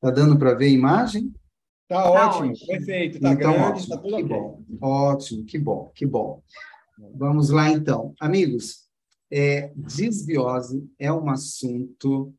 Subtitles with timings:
[0.00, 1.32] Tá dando para ver a imagem?
[1.88, 4.22] Tá, tá ótimo, ótimo, perfeito, tá então, grande, ótimo, tá tudo que.
[4.22, 6.42] Bom, ótimo, que bom, que bom.
[7.14, 8.14] Vamos lá então.
[8.20, 8.84] Amigos,
[9.30, 12.32] é, desbiose é um assunto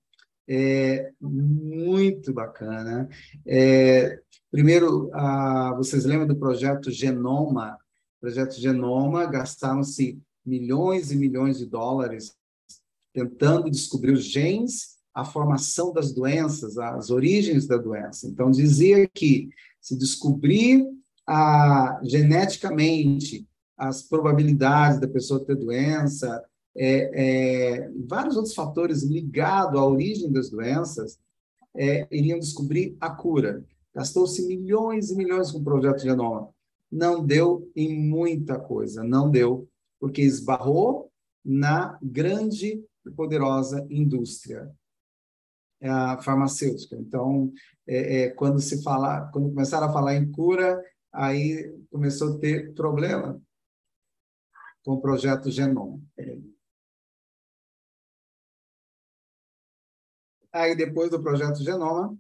[0.47, 3.09] é, muito bacana.
[3.45, 4.19] É,
[4.51, 7.77] primeiro, ah, vocês lembram do projeto Genoma?
[8.17, 12.35] O projeto Genoma gastaram-se milhões e milhões de dólares
[13.13, 18.27] tentando descobrir os genes, a formação das doenças, as origens da doença.
[18.27, 19.49] Então, dizia que
[19.79, 20.85] se descobrir
[21.25, 26.43] a, geneticamente as probabilidades da pessoa ter doença,
[26.75, 31.17] é, é, vários outros fatores ligados à origem das doenças,
[31.73, 33.63] é, iriam descobrir a cura.
[33.93, 36.49] Gastou-se milhões e milhões com o projeto Genoma.
[36.91, 39.65] Não deu em muita coisa, não deu,
[39.97, 41.09] porque esbarrou
[41.43, 44.69] na grande e poderosa indústria
[46.21, 46.95] farmacêutica.
[46.95, 47.51] Então,
[47.87, 50.81] é, é, quando se falar, quando começaram a falar em cura,
[51.13, 53.41] aí começou a ter problema
[54.83, 55.99] com o projeto Genoma.
[60.51, 62.17] Aí, depois do projeto Genoma,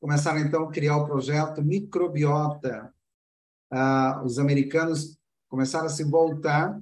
[0.00, 2.94] começaram então a criar o projeto Microbiota.
[3.70, 6.80] Ah, os americanos começaram a se voltar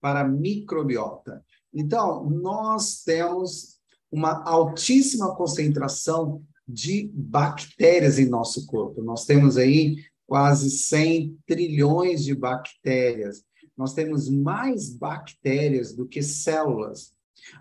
[0.00, 1.44] para a microbiota.
[1.72, 3.77] Então, nós temos
[4.10, 9.02] uma altíssima concentração de bactérias em nosso corpo.
[9.02, 13.42] Nós temos aí quase 100 trilhões de bactérias.
[13.76, 17.12] Nós temos mais bactérias do que células.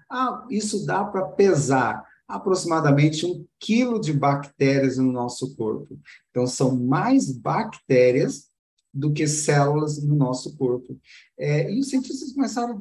[0.09, 5.97] Ah, isso dá para pesar aproximadamente um quilo de bactérias no nosso corpo.
[6.29, 8.49] Então, são mais bactérias
[8.93, 10.99] do que células no nosso corpo.
[11.37, 12.79] É, e os cientistas começaram a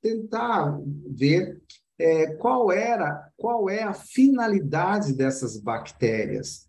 [0.00, 1.60] tentar ver
[2.00, 6.68] é, qual era, qual é a finalidade dessas bactérias.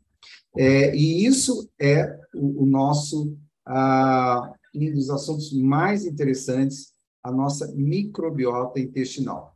[0.57, 7.71] É, e isso é o, o nosso ah, um dos assuntos mais interessantes, a nossa
[7.73, 9.55] microbiota intestinal.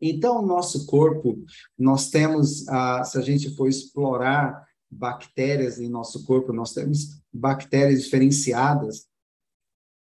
[0.00, 1.44] Então, nosso corpo,
[1.76, 8.04] nós temos, ah, se a gente for explorar bactérias em nosso corpo, nós temos bactérias
[8.04, 9.06] diferenciadas,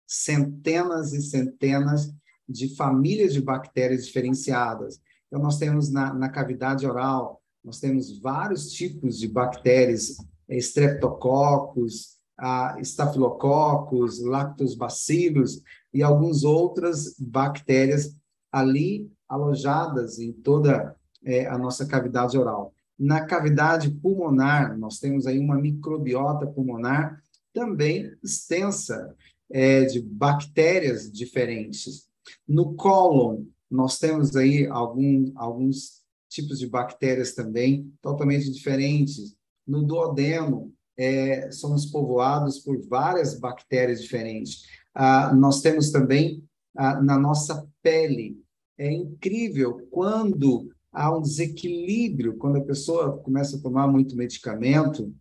[0.06, 2.12] centenas e centenas
[2.48, 5.00] de famílias de bactérias diferenciadas.
[5.26, 10.16] Então, nós temos na, na cavidade oral, nós temos vários tipos de bactérias,
[10.48, 15.62] streptococcus, ah, estafilococcus, lactobacillus
[15.92, 18.14] e algumas outras bactérias
[18.52, 20.94] ali alojadas em toda
[21.24, 22.74] é, a nossa cavidade oral.
[22.98, 27.20] Na cavidade pulmonar, nós temos aí uma microbiota pulmonar
[27.52, 29.14] também extensa,
[29.50, 32.08] é, de bactérias diferentes.
[32.46, 39.36] No cólon, nós temos aí algum, alguns tipos de bactérias também totalmente diferentes.
[39.66, 44.62] No duodeno, é, somos povoados por várias bactérias diferentes.
[44.94, 46.44] Ah, nós temos também
[46.76, 48.40] ah, na nossa pele.
[48.78, 55.12] É incrível quando há um desequilíbrio, quando a pessoa começa a tomar muito medicamento,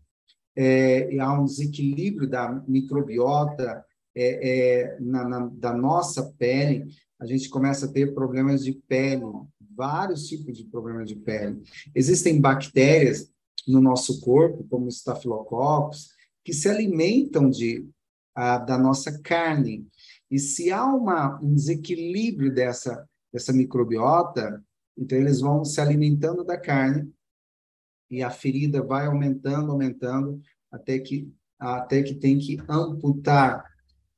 [0.56, 3.84] é, há um desequilíbrio da microbiota
[4.16, 6.85] é, é, na, na, da nossa pele,
[7.23, 9.23] a gente começa a ter problemas de pele,
[9.75, 11.63] vários tipos de problemas de pele.
[11.95, 13.31] Existem bactérias
[13.66, 16.09] no nosso corpo, como estafilococcus,
[16.44, 17.88] que se alimentam de,
[18.35, 19.88] a, da nossa carne.
[20.29, 24.62] E se há uma, um desequilíbrio dessa, dessa microbiota,
[24.97, 27.09] então eles vão se alimentando da carne
[28.12, 33.63] e a ferida vai aumentando, aumentando, até que, até que tem que amputar.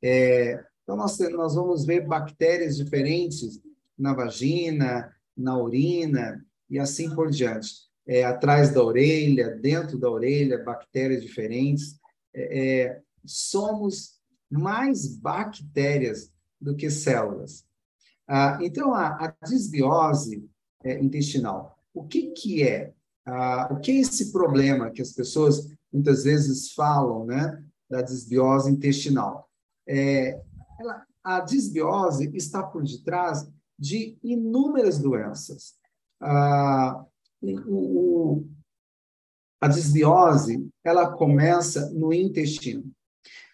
[0.02, 3.60] É, então, nós, nós vamos ver bactérias diferentes
[3.98, 10.64] na vagina, na urina e assim por diante é, atrás da orelha, dentro da orelha,
[10.64, 12.00] bactérias diferentes.
[12.32, 14.20] É, é, somos
[14.50, 16.32] mais bactérias
[16.62, 17.66] do que células.
[18.28, 20.48] Ah, então, a, a desbiose
[20.84, 22.94] é, intestinal, o que, que é?
[23.26, 28.72] Ah, o que é esse problema que as pessoas muitas vezes falam, né, da desbiose
[28.72, 29.50] intestinal?
[29.88, 30.40] É,
[30.80, 35.76] ela, a desbiose está por detrás de inúmeras doenças.
[36.22, 37.06] Ah,
[37.42, 38.48] o, o,
[39.60, 42.92] a desbiose ela começa no intestino.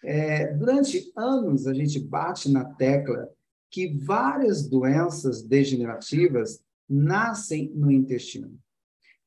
[0.04, 3.28] É, durante anos, a gente bate na tecla
[3.70, 8.58] que várias doenças degenerativas nascem no intestino.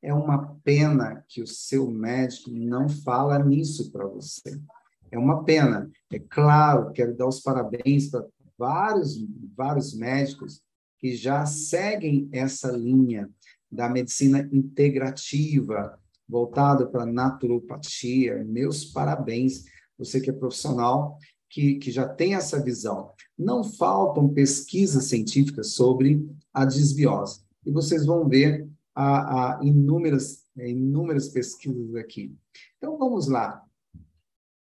[0.02, 4.62] É uma pena que o seu médico não fala nisso para você.
[5.12, 5.90] É uma pena.
[6.12, 8.26] É claro, quero dar os parabéns para
[8.58, 9.18] vários,
[9.56, 10.62] vários médicos
[11.00, 13.30] que já seguem essa linha
[13.72, 18.44] da medicina integrativa, voltado para naturopatia.
[18.44, 19.66] Meus parabéns,
[19.98, 21.18] você que é profissional,
[21.50, 23.12] que, que já tem essa visão.
[23.38, 27.42] Não faltam pesquisas científicas sobre a desbiose.
[27.66, 32.34] E vocês vão ver a, a inúmeras, inúmeras pesquisas aqui.
[32.78, 33.65] Então, vamos lá.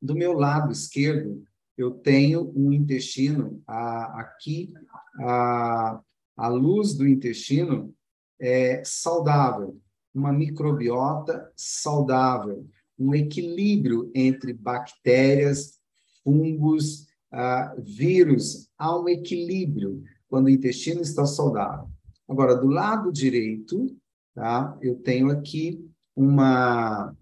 [0.00, 1.42] Do meu lado esquerdo,
[1.76, 4.72] eu tenho um intestino a, aqui,
[5.20, 6.00] a,
[6.36, 7.94] a luz do intestino
[8.40, 9.78] é saudável,
[10.14, 12.66] uma microbiota saudável,
[12.98, 15.78] um equilíbrio entre bactérias,
[16.22, 17.06] fungos,
[17.78, 18.68] vírus.
[18.78, 21.88] Há um equilíbrio quando o intestino está saudável.
[22.28, 23.96] Agora, do lado direito,
[24.34, 27.14] tá, eu tenho aqui uma,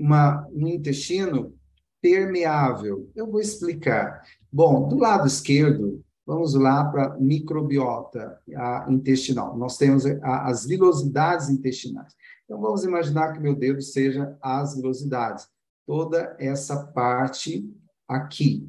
[0.00, 1.54] uma, um intestino
[2.00, 3.10] permeável.
[3.14, 4.22] Eu vou explicar.
[4.50, 8.40] Bom, do lado esquerdo, Vamos lá para microbiota
[8.88, 9.58] intestinal.
[9.58, 12.14] Nós temos as vilosidades intestinais.
[12.44, 15.48] Então, vamos imaginar que meu dedo seja as vilosidades.
[15.84, 17.68] Toda essa parte
[18.06, 18.64] aqui.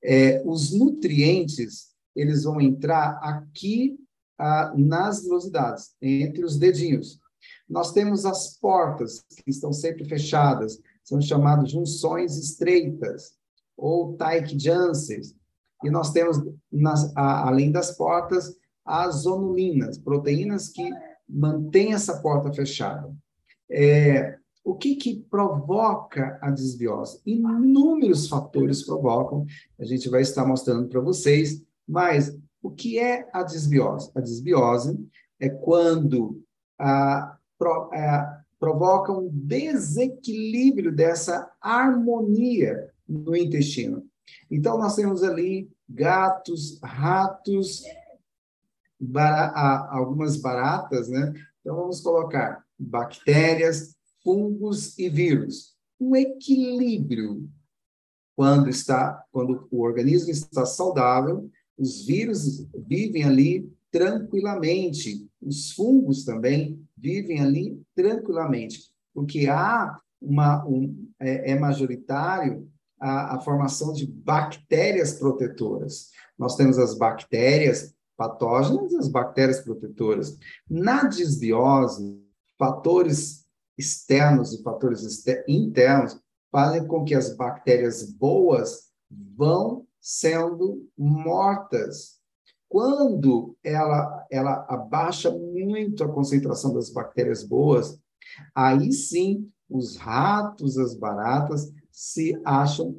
[0.00, 3.98] É, os nutrientes, eles vão entrar aqui
[4.38, 7.18] ah, nas vilosidades, entre os dedinhos.
[7.72, 13.32] Nós temos as portas, que estão sempre fechadas, são chamadas junções estreitas,
[13.74, 15.34] ou Taik Janssens,
[15.82, 16.36] e nós temos,
[16.70, 18.54] nas, a, além das portas,
[18.84, 20.86] as zonulinas, proteínas que
[21.26, 23.10] mantêm essa porta fechada.
[23.70, 27.22] É, o que, que provoca a desbiose?
[27.24, 29.46] Inúmeros fatores provocam,
[29.80, 34.10] a gente vai estar mostrando para vocês, mas o que é a desbiose?
[34.14, 34.94] A desbiose
[35.40, 36.42] é quando
[36.78, 44.04] a, pro, a, provoca um desequilíbrio dessa harmonia no intestino.
[44.50, 47.84] Então, nós temos ali gatos, ratos,
[49.90, 51.32] algumas baratas, né?
[51.60, 53.94] Então, vamos colocar bactérias,
[54.24, 55.76] fungos e vírus.
[56.00, 57.48] Um equilíbrio.
[58.34, 66.82] Quando, está, quando o organismo está saudável, os vírus vivem ali tranquilamente, os fungos também
[67.02, 72.70] vivem ali tranquilamente, porque há uma, um, é, é majoritário
[73.00, 76.10] a, a formação de bactérias protetoras.
[76.38, 80.38] Nós temos as bactérias patógenas e as bactérias protetoras.
[80.70, 82.22] Na desbiose,
[82.56, 83.44] fatores
[83.76, 86.20] externos e fatores internos
[86.52, 92.20] fazem com que as bactérias boas vão sendo mortas.
[92.72, 98.00] Quando ela, ela abaixa muito a concentração das bactérias boas,
[98.54, 102.98] aí sim os ratos, as baratas se acham,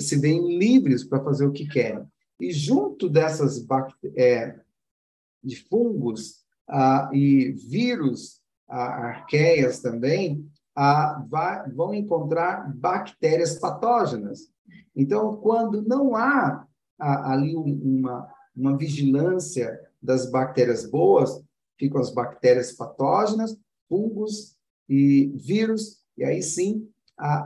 [0.00, 2.04] se veem livres para fazer o que querem.
[2.40, 3.64] E junto dessas
[4.16, 4.58] é,
[5.40, 10.44] de fungos ah, e vírus, ah, arqueias também,
[10.74, 14.48] ah, vai, vão encontrar bactérias patógenas.
[14.96, 16.66] Então, quando não há
[16.98, 21.42] ah, ali uma, uma vigilância das bactérias boas,
[21.78, 23.56] ficam as bactérias patógenas,
[23.88, 24.56] fungos
[24.88, 26.88] e vírus, e aí sim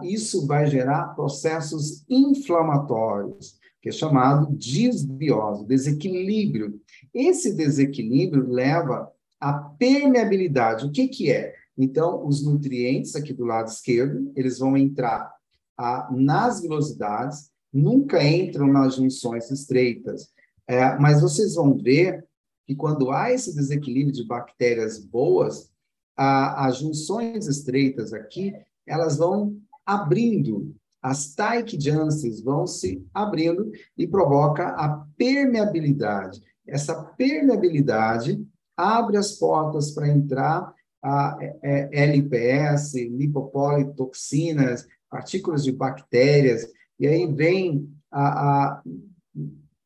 [0.03, 6.81] isso vai gerar processos inflamatórios, que é chamado disbiose, desequilíbrio.
[7.13, 9.11] Esse desequilíbrio leva
[9.41, 10.87] à permeabilidade.
[10.87, 11.55] O que, que é?
[11.77, 15.35] Então, os nutrientes aqui do lado esquerdo, eles vão entrar
[15.77, 20.29] ah, nas velocidades, nunca entram nas junções estreitas.
[20.67, 22.27] É, mas vocês vão ver
[22.67, 25.71] que quando há esse desequilíbrio de bactérias boas,
[26.17, 28.55] as junções estreitas aqui,
[28.87, 36.41] elas vão abrindo, as Taik Janssens vão se abrindo e provoca a permeabilidade.
[36.67, 38.43] Essa permeabilidade
[38.77, 46.67] abre as portas para entrar a é, é, LPS, lipopolitoxinas, partículas de bactérias,
[46.99, 48.83] e aí vem a, a,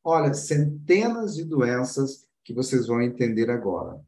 [0.03, 3.99] olha, centenas de doenças que vocês vão entender agora.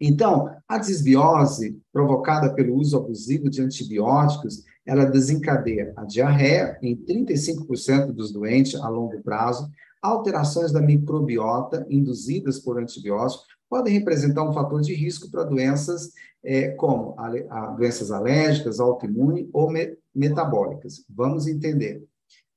[0.00, 8.12] Então, a desbiose provocada pelo uso abusivo de antibióticos, ela desencadeia a diarreia em 35%
[8.12, 9.70] dos doentes a longo prazo,
[10.02, 16.12] alterações da microbiota induzidas por antibióticos podem representar um fator de risco para doenças
[16.44, 21.04] é, como a, a, doenças alérgicas, autoimunes ou me, metabólicas.
[21.08, 22.04] Vamos entender.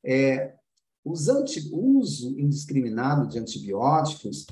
[0.06, 0.54] É,
[1.30, 4.46] anti, o uso indiscriminado de antibióticos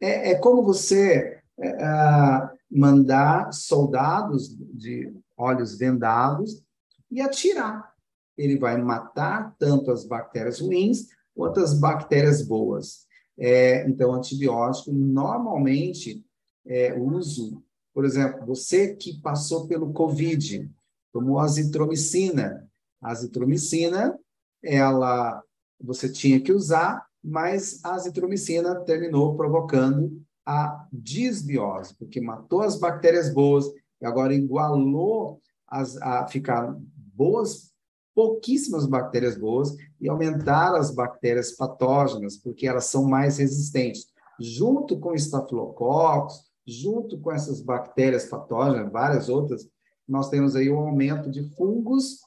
[0.00, 6.62] é, é como você é, mandar soldados de olhos vendados
[7.10, 7.92] e atirar.
[8.36, 13.06] Ele vai matar tanto as bactérias ruins quanto as bactérias boas.
[13.38, 16.24] É, então, antibiótico, normalmente,
[16.66, 20.70] é, uso, por exemplo, você que passou pelo COVID,
[21.12, 22.68] tomou azitromicina.
[23.00, 24.18] A azitromicina,
[24.62, 25.42] ela,
[25.84, 33.32] você tinha que usar, mas a azitromicina terminou provocando a disbiose, porque matou as bactérias
[33.32, 33.66] boas
[34.00, 36.76] e agora igualou as, a ficar
[37.14, 37.72] boas,
[38.14, 44.06] pouquíssimas bactérias boas e aumentar as bactérias patógenas, porque elas são mais resistentes.
[44.38, 49.68] Junto com estafilococos, junto com essas bactérias patógenas, várias outras,
[50.06, 52.20] nós temos aí um aumento de fungos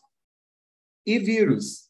[1.06, 1.87] e vírus.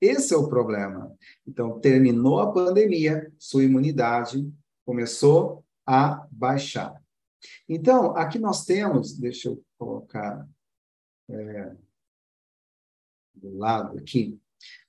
[0.00, 1.14] Esse é o problema.
[1.46, 4.50] Então, terminou a pandemia, sua imunidade
[4.84, 7.00] começou a baixar.
[7.68, 10.48] Então, aqui nós temos, deixa eu colocar
[11.28, 11.72] é,
[13.34, 14.38] do lado aqui,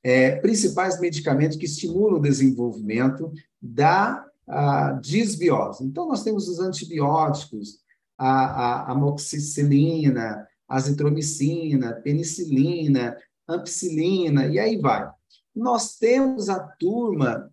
[0.03, 5.83] é, principais medicamentos que estimulam o desenvolvimento da a, disbiose.
[5.85, 7.79] Então, nós temos os antibióticos,
[8.17, 13.17] a, a amoxicilina, azitromicina, penicilina,
[13.47, 15.09] ampicilina, e aí vai.
[15.55, 17.51] Nós temos a turma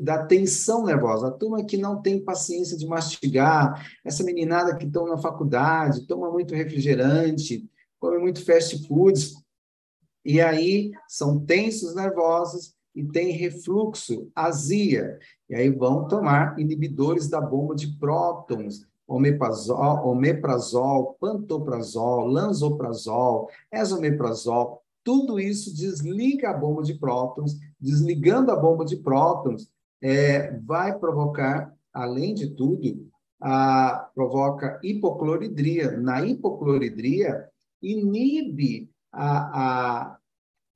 [0.00, 5.06] da tensão nervosa, a turma que não tem paciência de mastigar, essa meninada que estão
[5.06, 9.34] na faculdade, toma muito refrigerante, come muito fast foods,
[10.24, 15.18] e aí são tensos nervosos e tem refluxo, azia,
[15.50, 25.38] e aí vão tomar inibidores da bomba de prótons, omeprazol, omeprazol pantoprazol, lanzoprazol, esomeprazol, tudo
[25.38, 29.68] isso desliga a bomba de prótons, desligando a bomba de prótons,
[30.02, 33.06] é, vai provocar, além de tudo,
[33.40, 35.96] a, provoca hipocloridria.
[35.98, 37.46] Na hipocloridria,
[37.82, 40.18] inibe a, a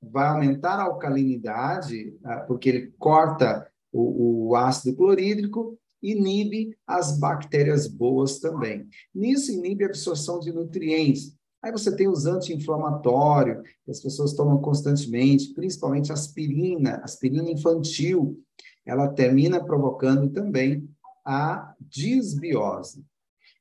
[0.01, 2.17] vai aumentar a alcalinidade,
[2.47, 8.87] porque ele corta o, o ácido clorídrico, inibe as bactérias boas também.
[9.13, 11.35] Nisso, inibe a absorção de nutrientes.
[11.61, 18.41] Aí você tem os anti-inflamatórios, que as pessoas tomam constantemente, principalmente aspirina, aspirina infantil,
[18.85, 20.89] ela termina provocando também
[21.25, 23.05] a disbiose.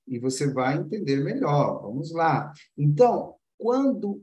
[0.07, 1.83] E você vai entender melhor.
[1.83, 2.53] Vamos lá.
[2.77, 4.23] Então, quando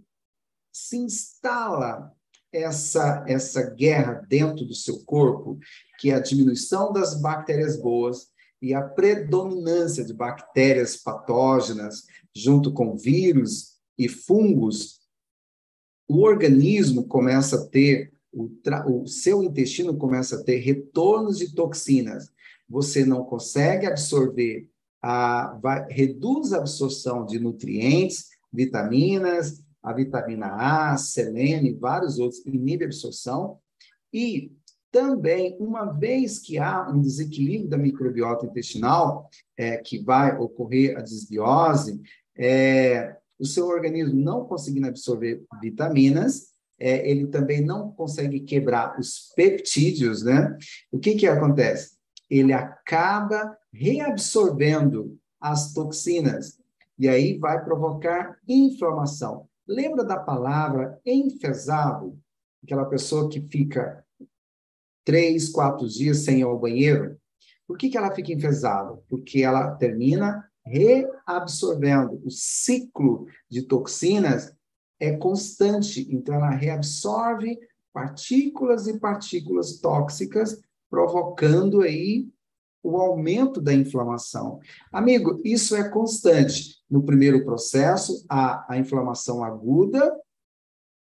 [0.72, 2.12] se instala
[2.51, 5.60] essa, essa guerra dentro do seu corpo,
[6.00, 8.29] que é a diminuição das bactérias boas
[8.65, 15.01] e a predominância de bactérias patógenas junto com vírus e fungos,
[16.10, 18.50] o organismo começa a ter, o,
[18.88, 22.31] o seu intestino começa a ter retornos de toxinas.
[22.67, 24.67] Você não consegue absorver,
[25.00, 32.43] a, vai, reduz a absorção de nutrientes, vitaminas, a vitamina A, selênio e vários outros,
[32.48, 33.60] inibe a absorção.
[34.12, 34.51] E
[34.95, 41.01] também, uma vez que há um desequilíbrio da microbiota intestinal, é, que vai ocorrer a
[41.01, 42.01] desbiose,
[42.37, 49.33] é, o seu organismo não conseguindo absorver vitaminas, é, ele também não consegue quebrar os
[49.35, 50.57] peptídeos, né?
[50.89, 51.97] O que que acontece?
[52.29, 56.57] Ele acaba reabsorvendo as toxinas
[56.97, 59.45] e aí vai provocar inflamação.
[59.67, 62.17] Lembra da palavra enfesado?
[62.63, 64.04] Aquela pessoa que fica
[65.05, 67.17] três, quatro dias sem ir ao banheiro.
[67.67, 69.00] Por que, que ela fica enfesada?
[69.07, 72.21] Porque ela termina reabsorvendo.
[72.25, 74.53] O ciclo de toxinas
[75.00, 77.57] é constante, então ela reabsorve
[77.93, 80.59] partículas e partículas tóxicas,
[80.89, 82.27] provocando aí
[82.83, 84.59] o aumento da inflamação.
[84.91, 86.83] Amigo, isso é constante.
[86.89, 90.15] No primeiro processo, a, a inflamação aguda,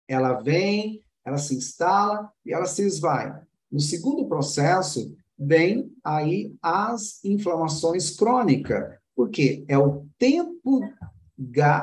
[0.07, 3.46] ela vem, ela se instala e ela se esvai.
[3.71, 10.81] No segundo processo, vem aí as inflamações crônicas, porque é o tempo,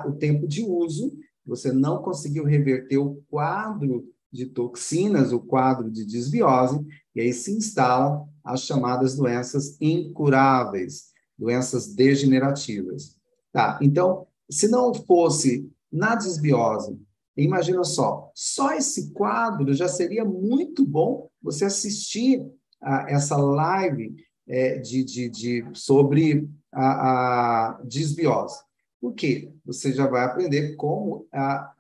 [0.06, 1.12] o tempo de uso,
[1.46, 7.52] você não conseguiu reverter o quadro de toxinas, o quadro de desbiose, e aí se
[7.52, 13.18] instalam as chamadas doenças incuráveis, doenças degenerativas.
[13.52, 17.00] Tá, então, se não fosse na desbiose,
[17.38, 22.48] imagina só, só esse quadro já seria muito bom você assistir
[22.82, 24.16] a essa live
[24.48, 28.58] é, de, de, de, sobre a, a desbiose.
[29.00, 29.52] Por quê?
[29.66, 31.74] Você já vai aprender como a,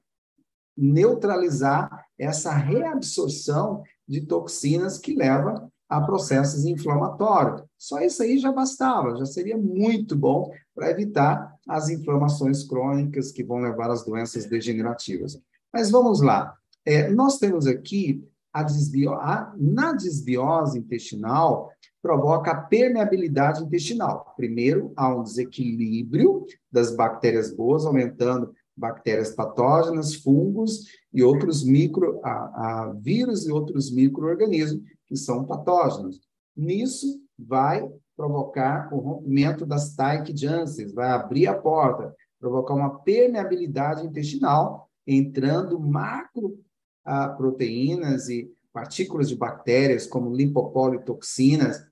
[0.77, 7.63] neutralizar essa reabsorção de toxinas que leva a processos inflamatórios.
[7.77, 13.43] Só isso aí já bastava, já seria muito bom para evitar as inflamações crônicas que
[13.43, 15.39] vão levar às doenças degenerativas.
[15.71, 16.57] Mas vamos lá.
[16.85, 19.13] É, nós temos aqui a desbio...
[19.13, 19.53] a...
[19.57, 24.33] na desbiose intestinal, provoca a permeabilidade intestinal.
[24.37, 32.31] Primeiro, há um desequilíbrio das bactérias boas, aumentando bactérias patógenas, fungos e outros micro, a,
[32.31, 36.21] a vírus e outros micro-organismos que são patógenos.
[36.55, 39.95] Nisso, vai provocar o rompimento das
[40.35, 46.59] Janssens, vai abrir a porta, provocar uma permeabilidade intestinal, entrando macro
[47.03, 51.85] a, proteínas e partículas de bactérias, como lipopolitoxinas,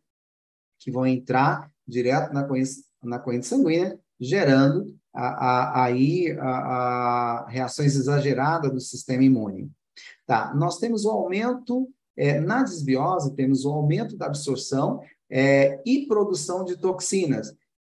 [0.80, 2.72] que vão entrar direto na corrente,
[3.04, 6.36] na corrente sanguínea, gerando aí
[7.48, 9.70] reações exageradas do sistema imune.
[10.26, 16.08] Tá, nós temos o aumento, é, na desbiose, temos o aumento da absorção é, e
[16.08, 17.56] produção de toxinas.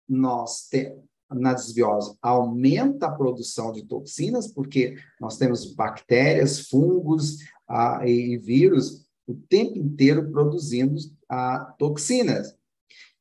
[0.09, 1.05] Nós temos
[1.35, 9.07] na desbiose aumenta a produção de toxinas, porque nós temos bactérias, fungos ah, e vírus
[9.27, 10.97] o tempo inteiro produzindo
[11.29, 12.57] ah, toxinas.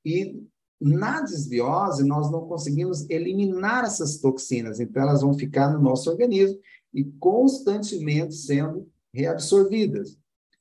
[0.03, 0.43] E
[0.79, 6.59] na desbiose, nós não conseguimos eliminar essas toxinas, então elas vão ficar no nosso organismo
[6.93, 10.17] e constantemente sendo reabsorvidas.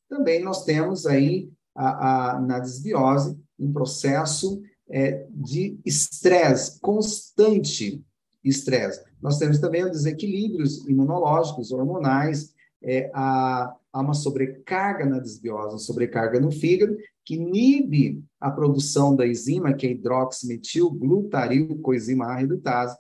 [0.09, 8.05] Também nós temos aí, a, a na desbiose, um processo é, de estresse, constante
[8.43, 9.03] estresse.
[9.23, 15.79] Nós temos também os desequilíbrios imunológicos, hormonais, é, a, há uma sobrecarga na desbiose, uma
[15.79, 22.97] sobrecarga no fígado, que inibe a produção da enzima, que é hidroximetilglutaril coenzima A.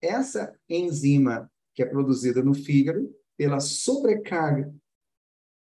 [0.00, 4.72] Essa enzima que é produzida no fígado, pela sobrecarga,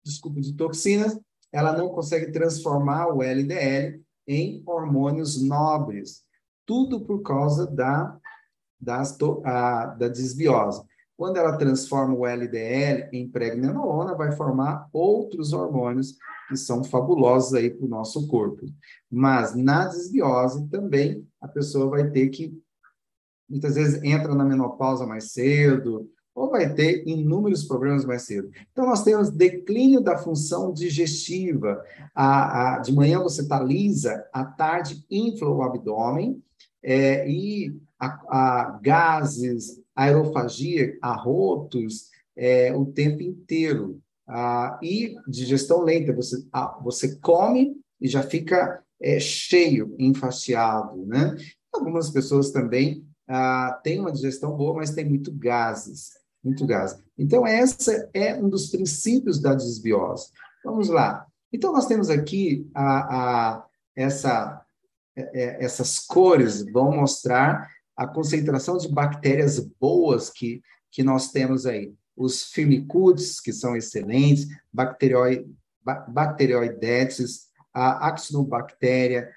[0.03, 1.17] desculpa, de toxinas,
[1.51, 6.24] ela não consegue transformar o LDL em hormônios nobres.
[6.65, 8.17] Tudo por causa da,
[9.44, 10.84] a, da desbiose.
[11.17, 16.17] Quando ela transforma o LDL em pregnenolona, vai formar outros hormônios
[16.50, 18.65] que são fabulosos aí para o nosso corpo.
[19.10, 22.53] Mas na desbiose também a pessoa vai ter que
[23.50, 28.52] muitas vezes entra na menopausa mais cedo ou vai ter inúmeros problemas mais cedo.
[28.71, 31.82] Então nós temos declínio da função digestiva.
[32.13, 36.43] A, a de manhã você está lisa, à tarde infla o abdômen
[36.84, 44.02] é, e a, a gases, aerofagia, arrotos, é, o tempo inteiro.
[44.82, 46.43] E digestão lenta, você,
[46.84, 51.38] você come e já fica é, cheio, enfastiado, né?
[51.71, 56.12] Algumas pessoas também ah, têm uma digestão boa, mas tem muito gases,
[56.45, 56.97] muito gás.
[57.17, 60.27] Então, essa é um dos princípios da desbiose.
[60.63, 61.25] Vamos lá.
[61.51, 64.63] Então, nós temos aqui a, a essa,
[65.15, 71.65] é, é, essas cores vão mostrar a concentração de bactérias boas que, que nós temos
[71.65, 71.93] aí.
[72.15, 75.47] Os firmicutes, que são excelentes, bacterioi,
[76.08, 79.29] bacteroidetes, a actinobactéria,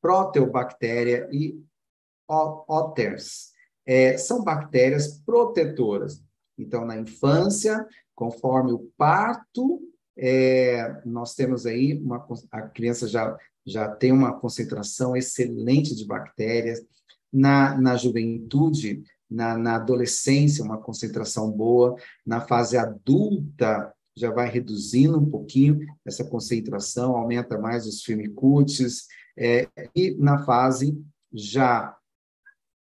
[0.00, 1.60] proteobactéria e
[2.28, 3.52] otters.
[3.86, 6.23] É, são bactérias protetoras.
[6.58, 9.80] Então, na infância, conforme o parto,
[10.16, 13.36] é, nós temos aí uma a criança já
[13.66, 16.84] já tem uma concentração excelente de bactérias.
[17.32, 25.18] Na, na juventude, na, na adolescência, uma concentração boa, na fase adulta, já vai reduzindo
[25.18, 30.96] um pouquinho essa concentração, aumenta mais os firmicutes, é, e na fase
[31.32, 31.96] já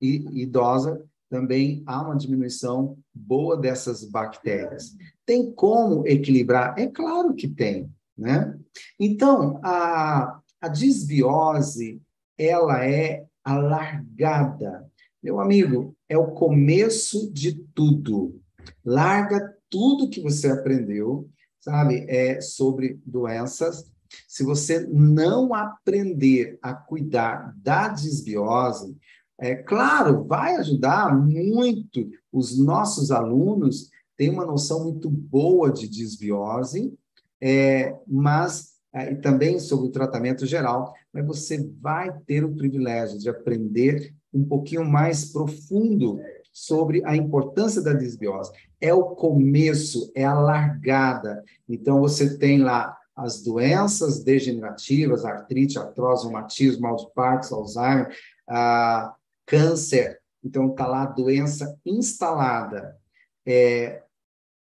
[0.02, 4.98] idosa, também há uma diminuição boa dessas bactérias.
[5.26, 6.78] Tem como equilibrar?
[6.78, 8.60] É claro que tem, né?
[9.00, 12.02] Então, a, a disbiose,
[12.38, 14.86] ela é a largada.
[15.24, 18.38] Meu amigo, é o começo de tudo.
[18.84, 21.30] Larga tudo que você aprendeu,
[21.62, 23.90] sabe, é sobre doenças.
[24.28, 28.98] Se você não aprender a cuidar da desbiose,
[29.42, 36.94] é claro, vai ajudar muito os nossos alunos têm uma noção muito boa de desbiose,
[37.42, 43.18] é, mas é, e também sobre o tratamento geral, mas você vai ter o privilégio
[43.18, 46.20] de aprender um pouquinho mais profundo
[46.54, 48.52] sobre a importância da desbiose.
[48.80, 51.44] É o começo, é a largada.
[51.68, 58.16] Então, você tem lá as doenças degenerativas, artrite, artrose, reumatismo, mal de Parkinson, Alzheimer,
[58.50, 59.14] ah,
[59.52, 60.22] câncer.
[60.42, 62.98] Então, está lá a doença instalada.
[63.46, 64.02] É,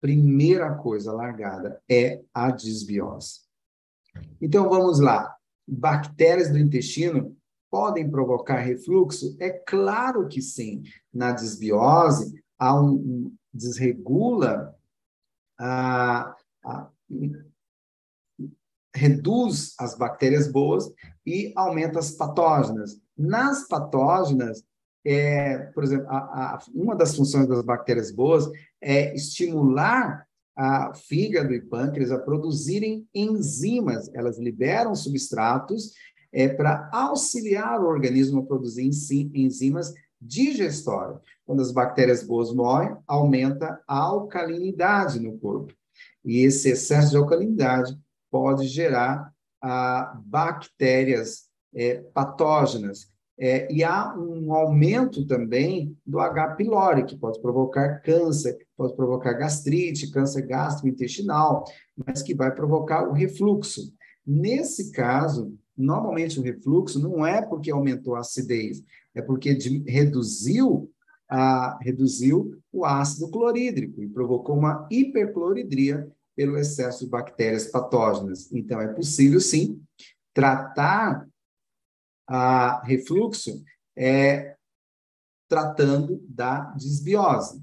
[0.00, 3.40] primeira coisa largada é a desbiose.
[4.40, 5.34] Então, vamos lá.
[5.66, 7.36] Bactérias do intestino
[7.68, 9.36] podem provocar refluxo?
[9.40, 10.84] É claro que sim.
[11.12, 14.72] Na desbiose, há um, um desregula
[15.58, 16.32] a,
[16.64, 16.90] a,
[18.94, 20.88] reduz as bactérias boas
[21.26, 23.00] e aumenta as patógenas.
[23.18, 24.62] Nas patógenas,
[25.06, 31.54] é, por exemplo, a, a, uma das funções das bactérias boas é estimular a fígado
[31.54, 34.10] e pâncreas a produzirem enzimas.
[34.14, 35.92] Elas liberam substratos
[36.32, 38.90] é, para auxiliar o organismo a produzir
[39.34, 41.20] enzimas digestórias.
[41.44, 45.72] Quando as bactérias boas morrem, aumenta a alcalinidade no corpo.
[46.24, 47.96] E esse excesso de alcalinidade
[48.30, 53.08] pode gerar ah, bactérias é, patógenas.
[53.38, 56.54] É, e há um aumento também do H.
[56.54, 63.12] pylori, que pode provocar câncer, pode provocar gastrite, câncer gastrointestinal, mas que vai provocar o
[63.12, 63.92] refluxo.
[64.26, 68.82] Nesse caso, normalmente o refluxo não é porque aumentou a acidez,
[69.14, 70.90] é porque de, reduziu,
[71.28, 78.50] a, reduziu o ácido clorídrico e provocou uma hipercloridria pelo excesso de bactérias patógenas.
[78.52, 79.80] Então, é possível, sim,
[80.32, 81.26] tratar
[82.26, 83.62] a refluxo
[83.96, 84.56] é
[85.48, 87.62] tratando da desbiose.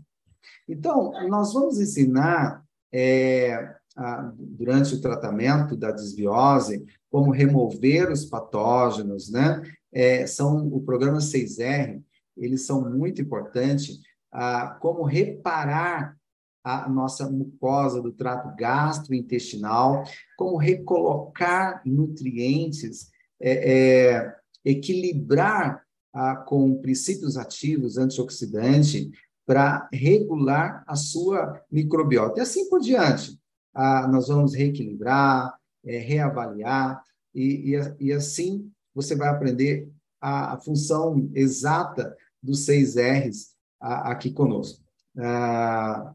[0.68, 9.30] Então, nós vamos ensinar, é, a, durante o tratamento da desbiose, como remover os patógenos,
[9.30, 9.62] né?
[9.92, 12.02] É, são o programa 6R,
[12.36, 14.00] eles são muito importantes,
[14.32, 16.18] a, como reparar
[16.64, 20.04] a nossa mucosa do trato gastrointestinal,
[20.38, 29.10] como recolocar nutrientes é, é, equilibrar ah, com princípios ativos antioxidantes
[29.46, 32.40] para regular a sua microbiota.
[32.40, 33.40] E assim por diante.
[33.74, 40.62] Ah, nós vamos reequilibrar, é, reavaliar, e, e, e, assim você vai aprender a, a
[40.62, 44.84] função exata dos seis R's a, aqui conosco.
[45.18, 46.14] Ah,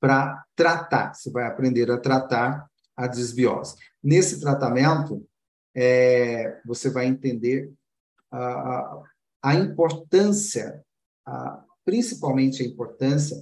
[0.00, 3.76] para tratar, você vai aprender a tratar a desbiose.
[4.02, 5.26] Nesse tratamento,
[5.74, 7.72] é, você vai entender
[8.30, 9.02] a,
[9.42, 10.84] a importância,
[11.26, 13.36] a, principalmente a importância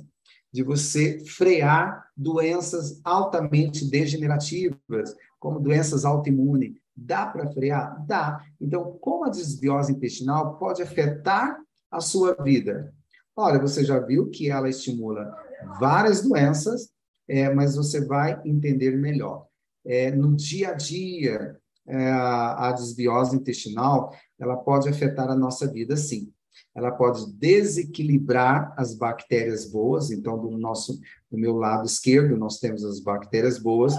[0.53, 6.77] de você frear doenças altamente degenerativas, como doenças autoimunes.
[6.97, 8.05] Dá para frear?
[8.07, 8.45] Dá.
[8.61, 11.59] Então, como a desbiose intestinal pode afetar
[11.91, 12.93] a sua vida?
[13.37, 15.33] Olha, você já viu que ela estimula
[15.79, 16.91] várias doenças,
[17.29, 19.47] é, mas você vai entender melhor.
[19.85, 21.57] É, no dia a dia,
[21.89, 26.33] é, a desbiose intestinal, ela pode afetar a nossa vida, sim.
[26.75, 32.85] Ela pode desequilibrar as bactérias boas, então, do nosso, do meu lado esquerdo, nós temos
[32.85, 33.95] as bactérias boas,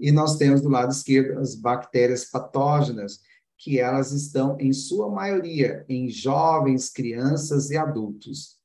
[0.00, 3.20] e nós temos do lado esquerdo as bactérias patógenas,
[3.58, 8.58] que elas estão, em sua maioria, em jovens, crianças e adultos,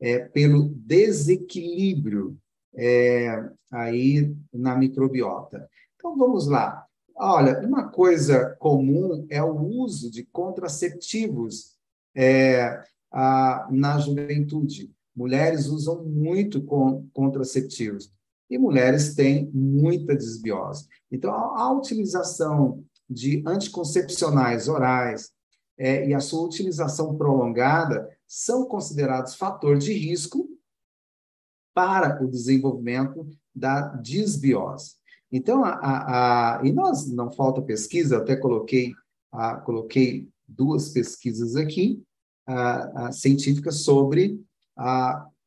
[0.00, 2.38] é, pelo desequilíbrio
[2.74, 5.68] é, aí na microbiota.
[5.96, 6.86] Então, vamos lá.
[7.18, 11.74] Olha, uma coisa comum é o uso de contraceptivos
[12.14, 14.92] é, a, na juventude.
[15.14, 18.12] Mulheres usam muito com, contraceptivos
[18.50, 20.86] e mulheres têm muita desbiose.
[21.10, 25.30] Então, a, a utilização de anticoncepcionais orais
[25.78, 30.46] é, e a sua utilização prolongada são considerados fator de risco
[31.72, 34.96] para o desenvolvimento da desbiose.
[35.30, 38.92] Então, a, a, a, e nós não falta pesquisa, até coloquei,
[39.64, 42.02] coloquei duas pesquisas aqui
[43.12, 44.40] científicas sobre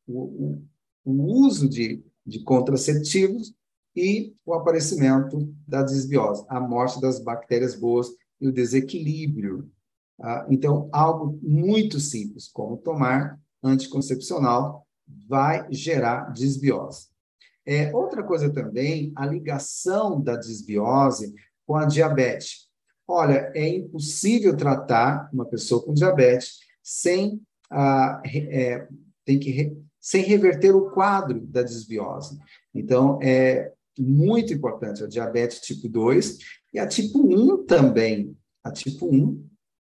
[0.08, 0.62] o,
[1.06, 1.12] o
[1.46, 3.54] uso de, de contraceptivos
[3.96, 8.08] e o aparecimento da desbiose, a morte das bactérias boas
[8.40, 9.70] e o desequilíbrio.
[10.50, 14.86] Então, algo muito simples, como tomar anticoncepcional,
[15.28, 17.09] vai gerar desbiose.
[17.70, 21.36] É, outra coisa também, a ligação da desbiose
[21.68, 22.68] com a diabetes.
[23.08, 28.88] Olha, é impossível tratar uma pessoa com diabetes sem, ah, é,
[29.24, 32.40] tem que re, sem reverter o quadro da desbiose.
[32.74, 36.40] Então, é muito importante a diabetes tipo 2
[36.74, 38.36] e a tipo 1 também.
[38.64, 39.48] A tipo 1,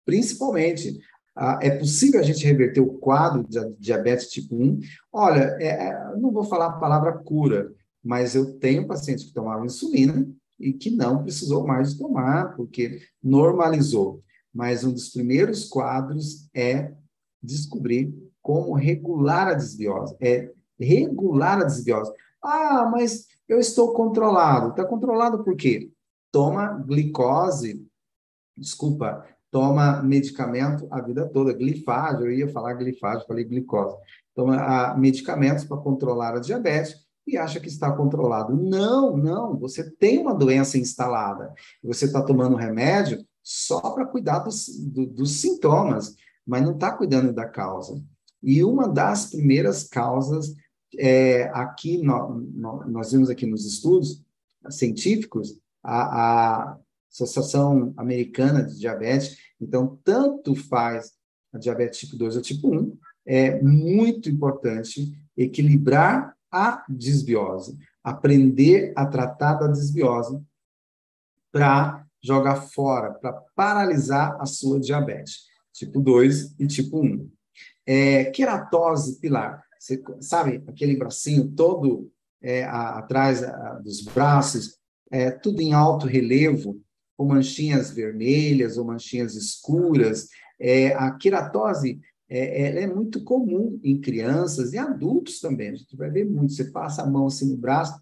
[0.04, 1.00] principalmente.
[1.42, 4.82] Ah, é possível a gente reverter o quadro de diabetes tipo 1?
[5.10, 7.74] Olha, é, é não vou falar a palavra cura,
[8.04, 13.00] mas eu tenho pacientes que tomavam insulina e que não precisou mais de tomar, porque
[13.24, 14.22] normalizou.
[14.54, 16.94] Mas um dos primeiros quadros é
[17.42, 20.18] descobrir como regular a desbiose.
[20.20, 22.12] É regular a desbiose.
[22.44, 24.72] Ah, mas eu estou controlado.
[24.72, 25.90] Está controlado por quê?
[26.34, 27.88] Toma glicose,
[28.58, 33.96] desculpa, toma medicamento a vida toda, glifágio, eu ia falar glifágio, falei glicose.
[34.36, 36.96] Toma ah, medicamentos para controlar a diabetes
[37.28, 38.56] e acha que está controlado.
[38.56, 41.54] Não, não, você tem uma doença instalada.
[41.84, 47.34] Você está tomando remédio só para cuidar dos, do, dos sintomas, mas não está cuidando
[47.34, 48.02] da causa.
[48.42, 50.56] E uma das primeiras causas,
[50.98, 54.24] é, aqui no, no, nós vimos aqui nos estudos
[54.70, 56.78] científicos, a, a
[57.12, 61.14] Associação Americana de Diabetes, então, tanto faz
[61.52, 69.06] a diabetes tipo 2 ou tipo 1, é muito importante equilibrar a desbiose, aprender a
[69.06, 70.42] tratar da desbiose
[71.52, 77.30] para jogar fora, para paralisar a sua diabetes, tipo 2 e tipo 1.
[77.86, 84.78] É, queratose pilar, você sabe aquele bracinho todo é, a, atrás a, dos braços,
[85.12, 86.80] é, tudo em alto relevo,
[87.20, 90.30] com manchinhas vermelhas ou manchinhas escuras.
[90.58, 95.68] É, a queratose é, é muito comum em crianças e adultos também.
[95.68, 96.54] A gente vai ver muito.
[96.54, 98.00] Você passa a mão assim no braço,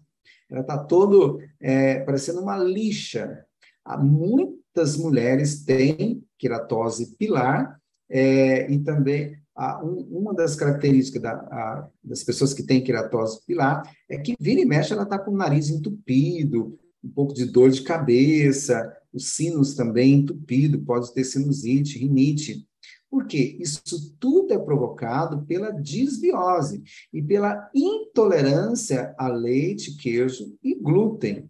[0.48, 3.44] ela está todo é, parecendo uma lixa.
[3.84, 7.76] Há muitas mulheres têm queratose pilar
[8.08, 9.36] é, e também
[9.82, 14.60] um, uma das características da, a, das pessoas que têm queratose pilar é que vira
[14.60, 19.34] e mexe ela está com o nariz entupido, um pouco de dor de cabeça, os
[19.34, 22.66] sinos também entupido, pode ter sinusite, rinite.
[23.10, 23.56] Por quê?
[23.58, 31.48] Isso tudo é provocado pela disbiose e pela intolerância a leite, queijo e glúten,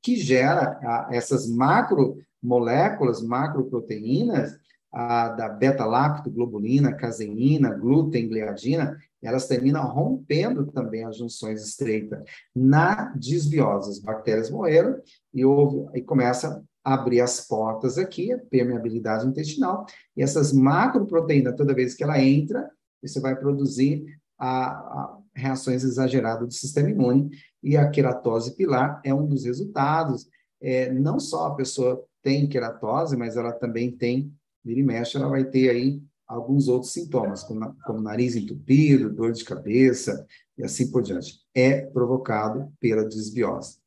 [0.00, 4.58] que gera a, essas macromoléculas, macroproteínas,
[4.90, 12.22] a, da beta-lactoglobulina, caseína, glúten, gliadina, elas terminam rompendo também as junções estreitas
[12.54, 13.90] na disbiose.
[13.90, 15.00] As bactérias morreram
[15.32, 21.74] e, houve, e começa abrir as portas aqui, a permeabilidade intestinal, e essas macroproteínas, toda
[21.74, 22.70] vez que ela entra,
[23.02, 24.04] você vai produzir
[24.38, 27.30] a, a reações exageradas do sistema imune,
[27.62, 30.28] e a queratose pilar é um dos resultados.
[30.60, 35.28] É, não só a pessoa tem queratose, mas ela também tem, vira e mexe, ela
[35.28, 40.90] vai ter aí alguns outros sintomas, como, como nariz entupido, dor de cabeça, e assim
[40.90, 41.40] por diante.
[41.54, 43.78] É provocado pela desbiose.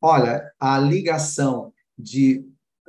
[0.00, 2.44] Olha, a ligação de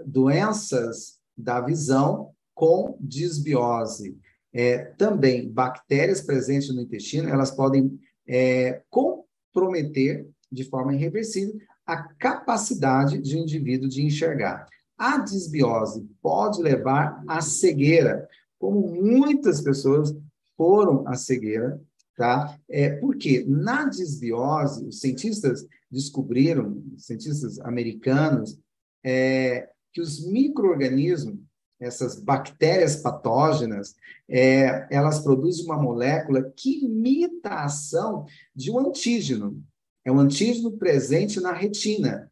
[0.06, 4.18] doenças da visão com disbiose.
[4.54, 13.20] É, também, bactérias presentes no intestino, elas podem é, comprometer de forma irreversível a capacidade
[13.20, 14.66] de um indivíduo de enxergar.
[14.98, 20.16] A disbiose pode levar à cegueira, como muitas pessoas
[20.56, 21.80] foram à cegueira,
[22.16, 22.58] tá?
[22.70, 28.58] É, porque na disbiose, os cientistas descobriram, cientistas americanos,
[29.06, 31.38] é, que os micro-organismos,
[31.80, 33.96] essas bactérias patógenas,
[34.28, 39.64] é, elas produzem uma molécula que imita a ação de um antígeno.
[40.04, 42.32] É um antígeno presente na retina.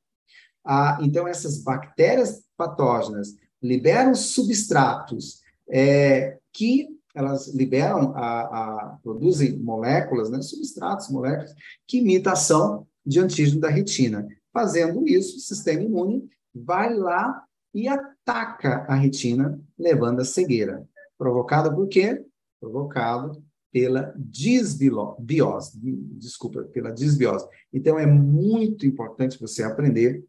[0.66, 10.32] Ah, então, essas bactérias patógenas liberam substratos é, que elas liberam, a, a, produzem moléculas,
[10.32, 11.54] né, substratos, moléculas,
[11.88, 14.28] que imitam a ação de antígeno da retina.
[14.52, 20.88] Fazendo isso, o sistema imune vai lá e ataca a retina, levando a cegueira.
[21.18, 22.24] Provocado por quê?
[22.60, 27.48] Provocado pela desbiose, desculpa, pela desbiose.
[27.74, 30.24] Então, é muito importante você aprender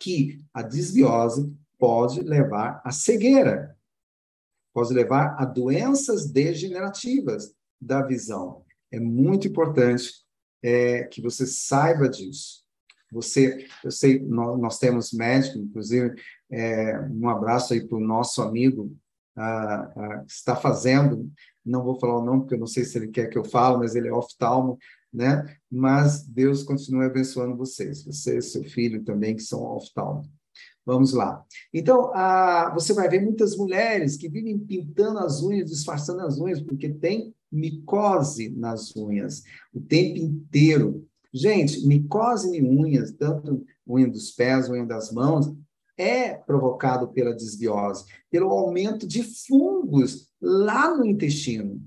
[0.00, 3.76] que a desbiose pode levar à cegueira,
[4.72, 8.64] pode levar a doenças degenerativas da visão.
[8.90, 10.24] É muito importante
[10.62, 12.63] é, que você saiba disso.
[13.12, 16.14] Você, eu sei, nós, nós temos médico, inclusive,
[16.50, 18.96] é, um abraço aí para o nosso amigo
[19.36, 21.30] ah, ah, que está fazendo,
[21.64, 23.78] não vou falar o nome, porque eu não sei se ele quer que eu fale,
[23.78, 24.78] mas ele é oftalmo,
[25.12, 25.56] né?
[25.70, 30.22] Mas Deus continue abençoando vocês, você e seu filho também, que são oftalmo.
[30.86, 31.42] Vamos lá.
[31.72, 36.60] Então, ah, você vai ver muitas mulheres que vivem pintando as unhas, disfarçando as unhas,
[36.60, 41.08] porque tem micose nas unhas o tempo inteiro.
[41.34, 45.52] Gente, micose em unhas, tanto unha dos pés, unha das mãos,
[45.98, 51.82] é provocado pela desbiose, pelo aumento de fungos lá no intestino.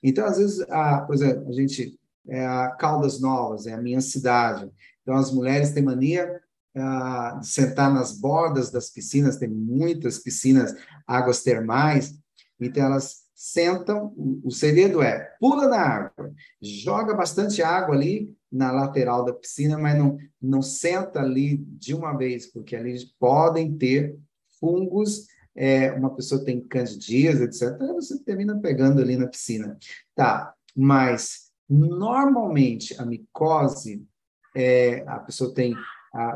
[0.00, 4.00] Então, às vezes, a, por exemplo, a gente, é, a Caldas Novas, é a minha
[4.00, 4.70] cidade.
[5.02, 6.40] Então, as mulheres têm mania
[6.76, 10.76] a, de sentar nas bordas das piscinas, tem muitas piscinas,
[11.08, 12.14] águas termais,
[12.60, 18.70] então elas sentam, o, o segredo é, pula na água, joga bastante água ali, na
[18.70, 24.18] lateral da piscina, mas não, não senta ali de uma vez, porque ali podem ter
[24.60, 29.78] fungos, é, uma pessoa tem candidíase, etc., você termina pegando ali na piscina.
[30.14, 34.06] Tá, mas Normalmente, a micose,
[34.54, 35.74] é, a pessoa tem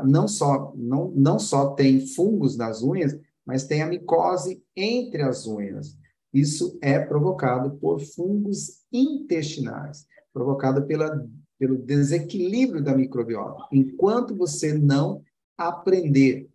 [0.03, 5.45] não, só, não, não só tem fungos nas unhas, mas tem a micose entre as
[5.45, 5.95] unhas.
[6.33, 11.23] Isso é provocado por fungos intestinais, provocado pela,
[11.59, 13.67] pelo desequilíbrio da microbiota.
[13.71, 15.23] Enquanto você não
[15.57, 16.49] aprender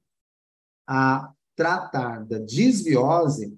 [0.87, 3.57] a tratar da desbiose,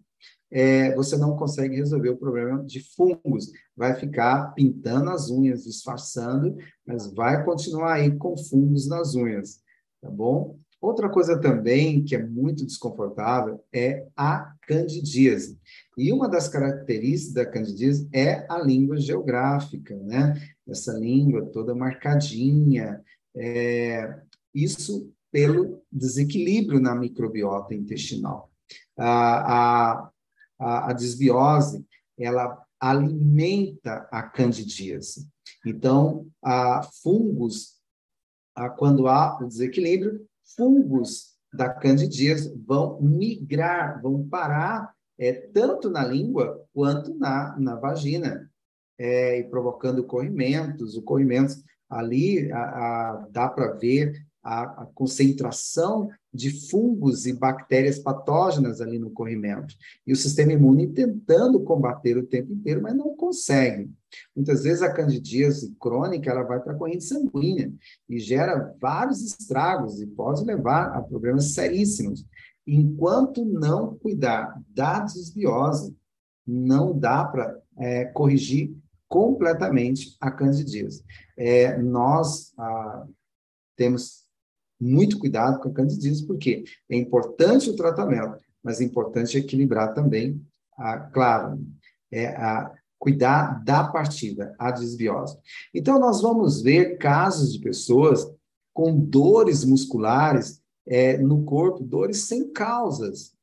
[0.50, 3.50] é, você não consegue resolver o problema de fungos.
[3.76, 9.61] Vai ficar pintando as unhas, disfarçando, mas vai continuar aí com fungos nas unhas,
[10.00, 10.59] tá bom?
[10.85, 15.59] Outra coisa também que é muito desconfortável é a candidíase.
[15.97, 20.35] E uma das características da candidíase é a língua geográfica, né?
[20.68, 23.03] Essa língua toda marcadinha.
[23.35, 24.14] É,
[24.55, 28.53] isso pelo desequilíbrio na microbiota intestinal.
[28.94, 30.11] A,
[30.59, 31.83] a, a, desbiose,
[32.18, 35.27] ela alimenta a candidíase.
[35.64, 37.81] Então, a fungos,
[38.55, 40.20] a, quando há o desequilíbrio,
[40.57, 48.50] fungos da candidíase vão migrar, vão parar é, tanto na língua quanto na, na vagina,
[48.98, 50.96] é, e provocando corrimentos.
[50.96, 58.01] O corrimentos ali a, a, dá para ver a, a, concentração de fungos e bactérias
[58.01, 59.73] patógenas ali no corrimento.
[60.05, 63.88] E o sistema imune tentando combater o tempo inteiro, mas não consegue.
[64.35, 67.73] Muitas vezes a candidíase crônica ela vai para a corrente sanguínea
[68.09, 72.27] e gera vários estragos e pode levar a problemas seríssimos.
[72.66, 75.97] Enquanto não cuidar da desbiose,
[76.44, 78.77] não dá para é, corrigir
[79.09, 81.05] completamente a candidíase.
[81.37, 83.07] É, nós ah,
[83.77, 84.23] temos
[84.85, 90.40] muito cuidado com a candidíase, porque é importante o tratamento, mas é importante equilibrar também,
[90.77, 91.59] a, claro,
[92.12, 95.37] é a cuidar da partida, a desbiose.
[95.75, 98.27] Então, nós vamos ver casos de pessoas
[98.73, 103.35] com dores musculares é, no corpo, dores sem causas.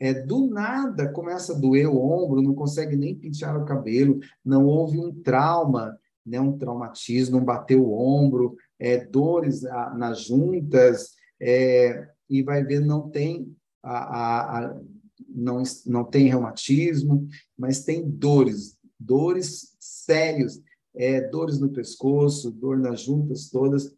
[0.00, 4.66] É, do nada começa a doer o ombro, não consegue nem pentear o cabelo, não
[4.66, 11.14] houve um trauma, né, um traumatismo, não bateu o ombro, é, dores a, nas juntas,
[11.40, 14.80] é, e vai ver não tem a, a,
[15.28, 20.60] não, não tem reumatismo, mas tem dores, dores sérios,
[20.94, 23.94] é, dores no pescoço, dor nas juntas todas,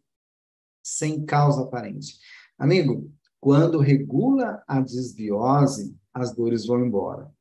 [0.83, 2.19] sem causa aparente.
[2.57, 7.31] Amigo, quando regula a desbiose, as dores vão embora.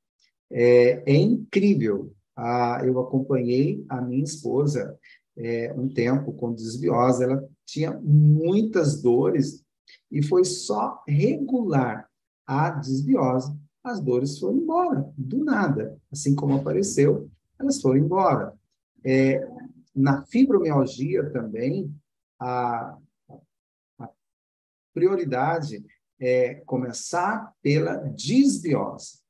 [0.51, 2.13] É, é incrível.
[2.37, 4.99] Ah, eu acompanhei a minha esposa
[5.37, 9.65] é, um tempo com desbiose, ela tinha muitas dores
[10.11, 12.09] e foi só regular
[12.47, 15.99] a desbiose, as dores foram embora, do nada.
[16.11, 18.53] Assim como apareceu, elas foram embora.
[19.05, 19.47] É,
[19.95, 21.95] na fibromialgia também,
[22.39, 22.97] a,
[23.99, 24.11] a
[24.93, 25.85] prioridade
[26.19, 29.21] é começar pela desbiose.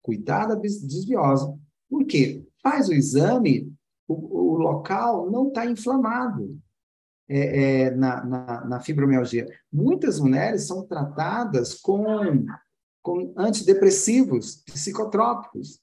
[0.00, 1.52] Cuidar da desbiose.
[1.88, 2.44] Por quê?
[2.62, 3.71] Faz o exame
[4.06, 6.58] o, o local não está inflamado
[7.28, 9.46] é, é, na, na, na, fibromialgia.
[9.72, 12.04] Muitas mulheres são tratadas com,
[13.00, 15.80] com antidepressivos, psicotrópicos,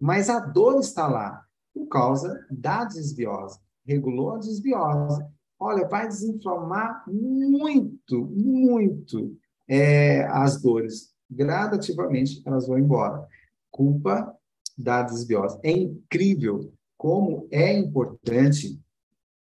[0.00, 3.58] mas a dor está lá por causa da desbiose.
[3.84, 5.22] Regulou a desbiose.
[5.58, 9.36] Olha, vai desinflamar muito, muito
[9.68, 11.14] é, as dores.
[11.30, 13.26] Gradativamente elas vão embora.
[13.70, 14.34] Culpa
[14.76, 15.58] da desbiose.
[15.62, 16.72] É incrível
[17.06, 18.80] como é importante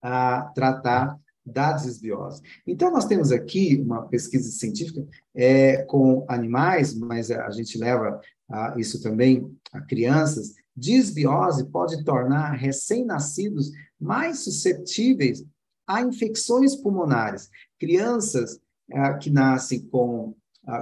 [0.03, 2.43] a tratar da desbiose.
[2.67, 8.75] Então, nós temos aqui uma pesquisa científica é, com animais, mas a gente leva a,
[8.77, 10.53] isso também a crianças.
[10.75, 15.43] Desbiose pode tornar recém-nascidos mais suscetíveis
[15.87, 17.49] a infecções pulmonares.
[17.79, 18.59] Crianças
[18.91, 20.35] é, que nascem com,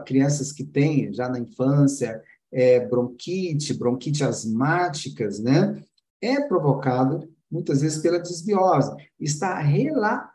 [0.06, 5.82] crianças que têm já na infância é, bronquite, bronquite asmáticas, né?
[6.21, 8.91] É provocado muitas vezes pela desbiose.
[9.19, 9.62] Está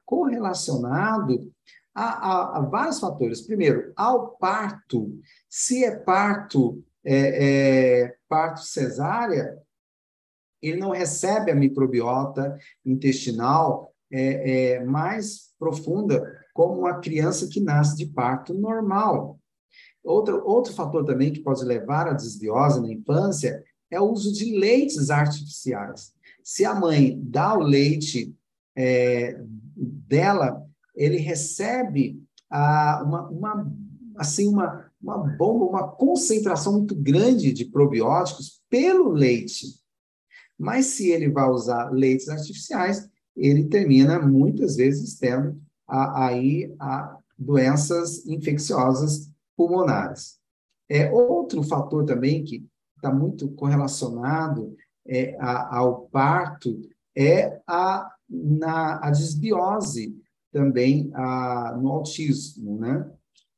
[0.04, 1.52] correlacionado
[1.94, 3.42] a, a, a, vários fatores.
[3.42, 5.18] Primeiro, ao parto.
[5.48, 9.58] Se é parto, é, é, parto cesárea,
[10.60, 17.96] ele não recebe a microbiota intestinal é, é, mais profunda como uma criança que nasce
[17.96, 19.38] de parto normal.
[20.04, 23.62] Outro, outro fator também que pode levar à desbiose na infância
[23.92, 26.14] é o uso de leites artificiais.
[26.42, 28.34] Se a mãe dá o leite
[28.74, 29.38] é,
[29.76, 30.66] dela,
[30.96, 32.18] ele recebe
[32.50, 33.72] uma, uma,
[34.16, 39.66] assim, uma, uma bomba, uma concentração muito grande de probióticos pelo leite.
[40.58, 46.74] Mas se ele vai usar leites artificiais, ele termina muitas vezes tendo aí
[47.38, 50.38] doenças infecciosas pulmonares.
[50.88, 52.66] É outro fator também que
[53.02, 56.80] está muito correlacionado é, a, ao parto
[57.16, 60.16] é a, na, a desbiose
[60.52, 63.10] também a, no autismo, né?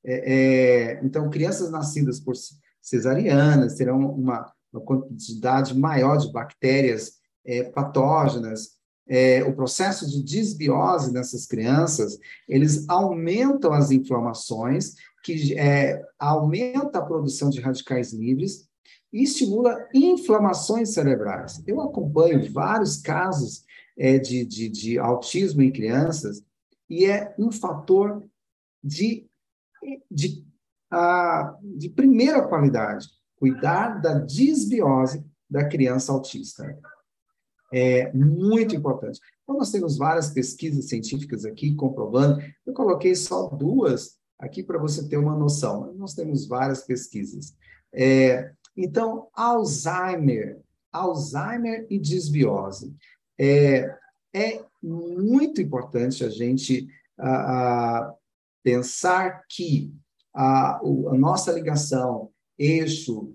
[0.07, 2.35] É, é, então, crianças nascidas por
[2.81, 7.13] cesarianas terão uma, uma quantidade maior de bactérias
[7.45, 8.75] é, patógenas.
[9.07, 12.19] É, o processo de desbiose nessas crianças,
[12.49, 18.69] eles aumentam as inflamações, que é, aumenta a produção de radicais livres
[19.15, 21.63] e estimula inflamações cerebrais.
[21.69, 23.65] Eu acompanho vários casos
[23.97, 26.43] é, de, de, de autismo em crianças
[26.91, 28.25] e é um fator
[28.83, 29.25] de,
[30.11, 30.45] de,
[30.93, 33.07] uh, de primeira qualidade,
[33.37, 36.77] cuidar da desbiose da criança autista.
[37.73, 39.21] É muito importante.
[39.45, 42.43] Então, nós temos várias pesquisas científicas aqui comprovando.
[42.67, 45.95] Eu coloquei só duas aqui para você ter uma noção.
[45.95, 47.55] Nós temos várias pesquisas.
[47.93, 50.61] É, então, Alzheimer,
[50.93, 52.95] Alzheimer e desbiose.
[53.39, 53.97] É,
[54.35, 56.89] é muito importante a gente
[58.63, 59.93] pensar que
[60.35, 63.33] a, a, nossa ligação eixo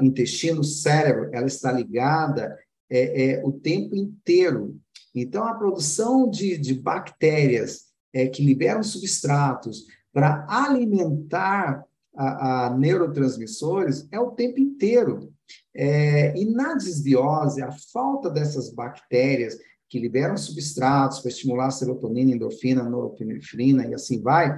[0.00, 2.58] intestino-cérebro, ela está ligada
[2.90, 4.78] é, é, o tempo inteiro.
[5.14, 11.84] Então, a produção de, de bactérias é, que liberam substratos para alimentar
[12.14, 15.32] a, a, neurotransmissores é o tempo inteiro.
[15.74, 19.58] É, e na desbiose, a falta dessas bactérias
[19.88, 24.56] que liberam substratos para estimular serotonina, endorfina, norepinefrina e assim vai,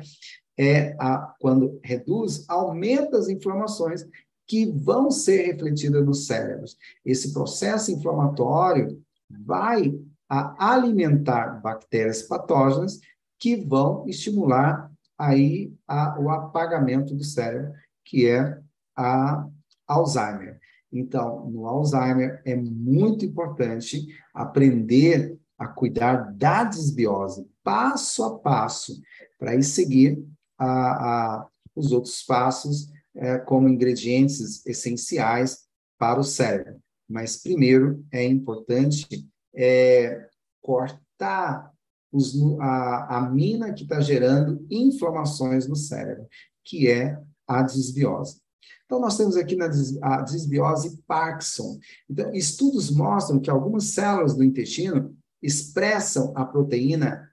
[0.58, 4.04] é a, quando reduz, aumenta as inflamações
[4.46, 6.76] que vão ser refletidas nos cérebros.
[7.04, 9.98] Esse processo inflamatório vai
[10.28, 13.00] alimentar bactérias patógenas
[13.38, 14.90] que vão estimular
[15.26, 15.72] aí
[16.18, 17.72] o apagamento do cérebro,
[18.04, 18.58] que é
[18.96, 19.46] a
[19.86, 20.58] Alzheimer.
[20.92, 29.00] Então, no Alzheimer, é muito importante aprender a cuidar da desbiose, passo a passo,
[29.38, 30.24] para aí seguir
[30.58, 35.64] a, a, os outros passos é, como ingredientes essenciais
[35.98, 36.80] para o cérebro.
[37.08, 39.06] Mas, primeiro, é importante
[39.54, 40.28] é,
[40.62, 41.73] cortar
[42.14, 46.28] os, a, a mina que está gerando inflamações no cérebro,
[46.64, 48.40] que é a desbiose.
[48.86, 49.68] Então, nós temos aqui na
[50.02, 51.78] a desbiose Parkinson.
[52.08, 57.30] Então, estudos mostram que algumas células do intestino expressam a proteína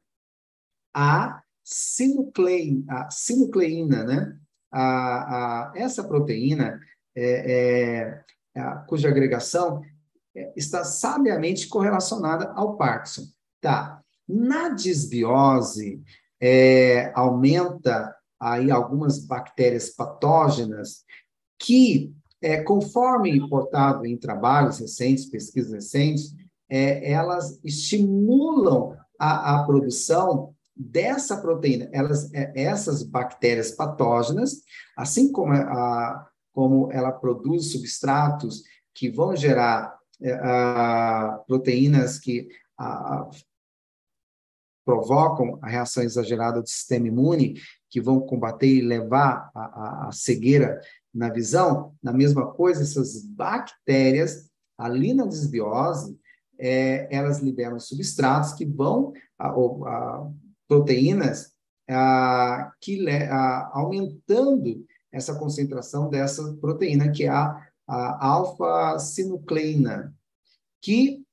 [0.93, 4.38] A sinucleina, a sinucleína né?
[4.73, 6.79] A, a, essa proteína,
[7.15, 8.23] é,
[8.55, 9.82] é, a, cuja agregação
[10.36, 13.27] é, está sabiamente correlacionada ao Parkinson.
[13.61, 14.00] Tá.
[14.32, 16.01] Na desbiose,
[16.41, 21.03] é, aumenta aí algumas bactérias patógenas
[21.59, 26.34] que, é, conforme reportado em trabalhos recentes, pesquisas recentes,
[26.69, 31.89] é, elas estimulam a, a, produção dessa proteína.
[31.91, 34.61] Elas, é, essas bactérias patógenas,
[34.97, 38.63] assim como, a, como ela produz substratos
[38.95, 42.47] que vão gerar é, a, proteínas que
[44.91, 47.55] provocam a reação exagerada do sistema imune,
[47.89, 50.81] que vão combater e levar a, a, cegueira
[51.13, 56.19] na visão, na mesma coisa, essas bactérias, ali na desbiose,
[56.59, 60.27] é, elas liberam substratos que vão, a, a
[60.67, 61.53] proteínas,
[61.89, 70.13] a, que a, aumentando essa concentração dessa proteína, que é a, a alfa-sinucleina,
[70.81, 71.23] que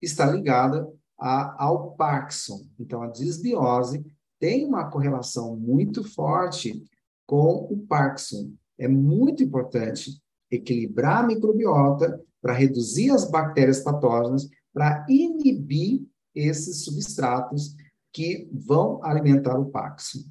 [0.00, 0.88] está ligada
[1.20, 2.66] a, ao Parkinson.
[2.78, 4.04] Então, a desbiose
[4.38, 6.82] tem uma correlação muito forte
[7.26, 15.04] com o Parkinson é muito importante equilibrar a microbiota para reduzir as bactérias patógenas, para
[15.06, 16.02] inibir
[16.34, 17.76] esses substratos
[18.10, 20.26] que vão alimentar o Paxo.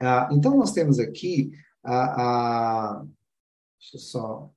[0.00, 1.50] Ah, então, nós temos aqui
[1.82, 3.04] a, a.
[3.78, 4.50] Deixa eu só.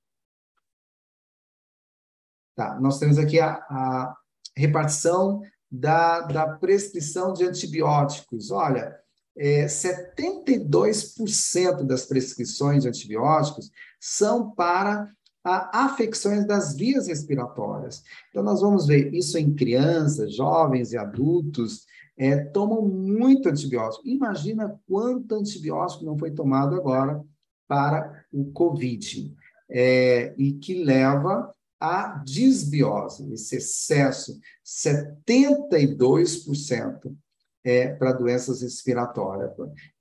[2.55, 4.15] Tá, nós temos aqui a, a
[4.59, 5.41] repartição
[5.71, 8.49] da, da prescrição de antibióticos.
[8.51, 8.97] Olha,
[9.37, 15.09] é, 72% das prescrições de antibióticos são para
[15.43, 18.03] a afecções das vias respiratórias.
[18.29, 21.85] Então, nós vamos ver isso em crianças, jovens e adultos,
[22.17, 24.05] é, tomam muito antibiótico.
[24.05, 27.23] Imagina quanto antibiótico não foi tomado agora
[27.65, 29.33] para o COVID,
[29.69, 37.15] é, e que leva a disbiose, esse excesso, 72%
[37.63, 39.51] é para doenças respiratórias,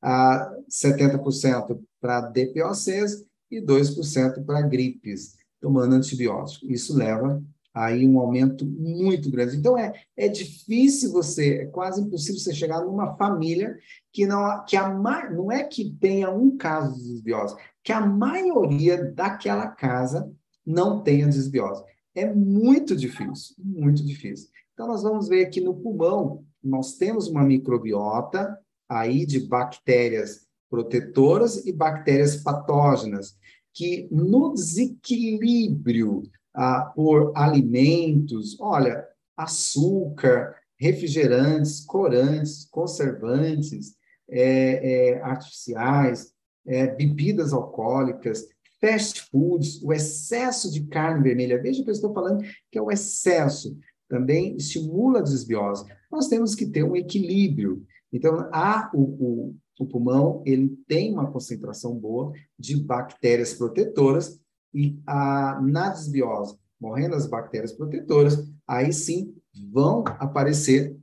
[0.03, 6.71] a 70% para DPOCs e 2% para gripes, tomando antibiótico.
[6.71, 7.43] Isso leva
[7.75, 9.57] aí um aumento muito grande.
[9.57, 13.77] Então é, é difícil você, é quase impossível você chegar numa família
[14.13, 14.89] que não que a
[15.31, 17.55] não é que tenha um caso de desbiose,
[17.85, 20.29] que a maioria daquela casa
[20.69, 21.83] não tenha desbiose.
[22.15, 24.51] É muito difícil, muito difícil.
[24.75, 28.59] Então nós vamos ver aqui no pulmão, nós temos uma microbiota
[28.89, 33.37] aí de bactérias protetoras e bactérias patógenas
[33.73, 36.23] que no desequilíbrio
[36.55, 39.07] ah, por alimentos, olha,
[39.37, 43.95] açúcar, refrigerantes, corantes, conservantes,
[44.29, 46.33] é, é, artificiais,
[46.67, 48.47] é, bebidas alcoólicas,
[48.81, 51.61] fast foods, o excesso de carne vermelha.
[51.61, 53.77] Veja que eu estou falando que é o excesso.
[54.09, 55.85] Também estimula a desbiose.
[56.11, 57.85] Nós temos que ter um equilíbrio.
[58.13, 64.41] Então, há o, o, o pulmão, ele tem uma concentração boa de bactérias protetoras
[64.73, 69.35] e a, na desbiose, morrendo as bactérias protetoras, aí sim
[69.73, 70.97] vão aparecer,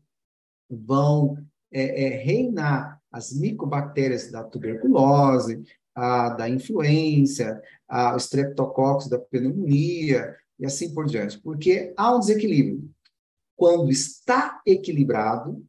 [0.69, 1.38] vão
[1.71, 5.63] é, é, reinar as micobactérias da tuberculose,
[5.95, 12.19] a, da influenza, a, o streptococcus da pneumonia e assim por diante, porque há um
[12.19, 12.89] desequilíbrio.
[13.55, 15.65] Quando está equilibrado,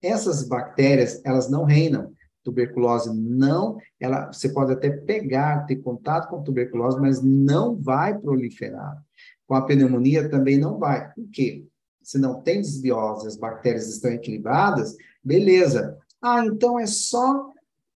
[0.00, 2.12] essas bactérias, elas não reinam.
[2.44, 9.02] Tuberculose não, ela, você pode até pegar, ter contato com tuberculose, mas não vai proliferar.
[9.46, 11.10] Com a pneumonia também não vai.
[11.12, 11.66] Por quê?
[12.02, 15.98] Se não tem desbiose, as bactérias estão equilibradas, beleza.
[16.20, 17.50] Ah, então é só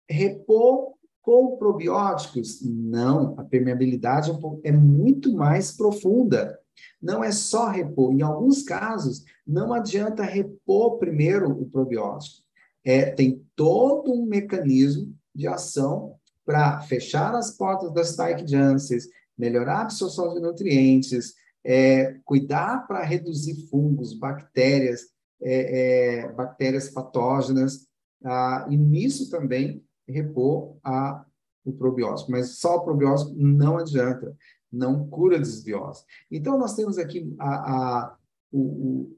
[0.09, 0.95] repor
[1.29, 2.63] com probióticos?
[2.63, 6.59] Não, a permeabilidade é, é muito mais profunda.
[7.03, 8.15] Não é só repor.
[8.15, 12.39] Em alguns casos, não adianta repor primeiro o probiótico.
[12.83, 16.15] É, tem todo um mecanismo de ação
[16.47, 18.17] para fechar as portas das
[18.47, 19.07] Janssens,
[19.37, 25.03] melhorar a absorção de nutrientes, é, cuidar para reduzir fungos, bactérias,
[25.43, 27.87] é, é, bactérias patógenas,
[28.25, 31.25] ah, e nisso também repor a,
[31.65, 32.31] o probiótico.
[32.31, 34.35] Mas só o probiótico não adianta,
[34.73, 36.05] não cura a desbiose.
[36.31, 38.17] Então, nós temos aqui a, a,
[38.51, 39.17] o, o,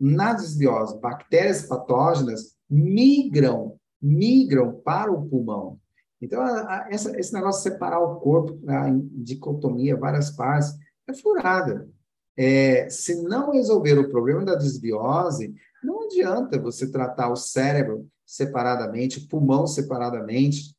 [0.00, 5.78] na desbiose, bactérias patógenas migram, migram para o pulmão.
[6.20, 8.58] Então, a, essa, esse negócio de separar o corpo
[8.88, 10.74] em dicotomia, várias partes,
[11.06, 11.88] é furada.
[12.36, 19.26] É, se não resolver o problema da desbiose, não adianta você tratar o cérebro separadamente,
[19.28, 20.74] pulmão separadamente,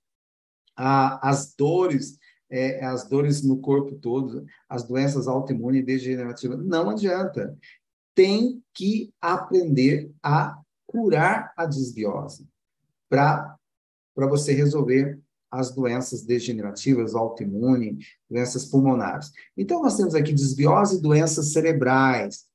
[0.75, 2.17] a, as dores,
[2.49, 7.57] é, as dores no corpo todo, as doenças autoimunes e degenerativas, não adianta.
[8.13, 12.47] Tem que aprender a curar a desbiose
[13.09, 13.57] para
[14.15, 15.19] você resolver
[15.51, 19.31] as doenças degenerativas, autoimune, doenças pulmonares.
[19.55, 22.45] Então, nós temos aqui desbiose e doenças cerebrais.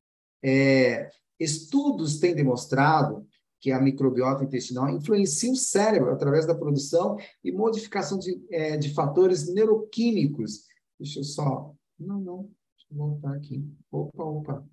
[0.43, 3.27] É, estudos têm demonstrado
[3.61, 8.95] que a microbiota intestinal influencia o cérebro através da produção e modificação de, é, de
[8.95, 10.65] fatores neuroquímicos.
[10.99, 11.75] Deixa eu só.
[11.99, 12.43] Não, não.
[12.43, 13.63] Deixa eu voltar aqui.
[13.91, 14.65] Opa, opa.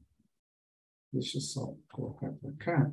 [1.12, 2.92] Deixa eu só colocar para cá.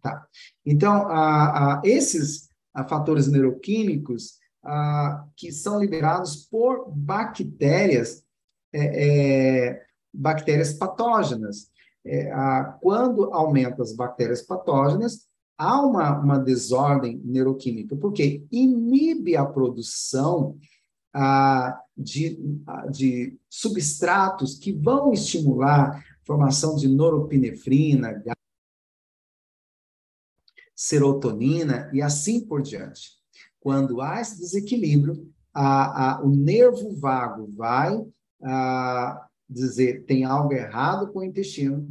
[0.00, 0.26] Tá.
[0.64, 8.24] Então, a, a, esses a fatores neuroquímicos a, que são liberados por bactérias,
[8.72, 11.70] é, é, bactérias patógenas.
[12.06, 15.26] É, a, quando aumenta as bactérias patógenas,
[15.58, 20.56] há uma, uma desordem neuroquímica, porque inibe a produção
[21.96, 22.38] de,
[22.90, 28.22] de substratos que vão estimular a formação de noropinefrina,
[30.74, 33.12] serotonina e assim por diante.
[33.58, 38.06] Quando há esse desequilíbrio, a, a, o nervo vago vai
[39.48, 41.88] dizer tem algo errado com o intestino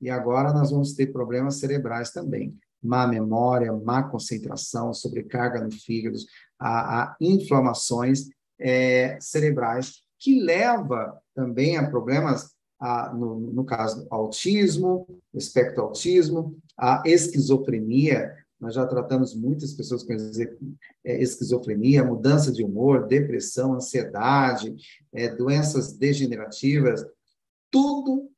[0.00, 2.56] e agora nós vamos ter problemas cerebrais também.
[2.82, 6.16] Má memória, má concentração, sobrecarga no fígado,
[6.58, 8.28] a, a inflamações
[8.58, 17.02] é, cerebrais, que leva também a problemas a, no, no caso, autismo, espectro autismo, a
[17.04, 20.12] esquizofrenia, nós já tratamos muitas pessoas com
[21.04, 24.76] é, esquizofrenia, mudança de humor, depressão, ansiedade,
[25.12, 27.04] é, doenças degenerativas,
[27.70, 28.30] tudo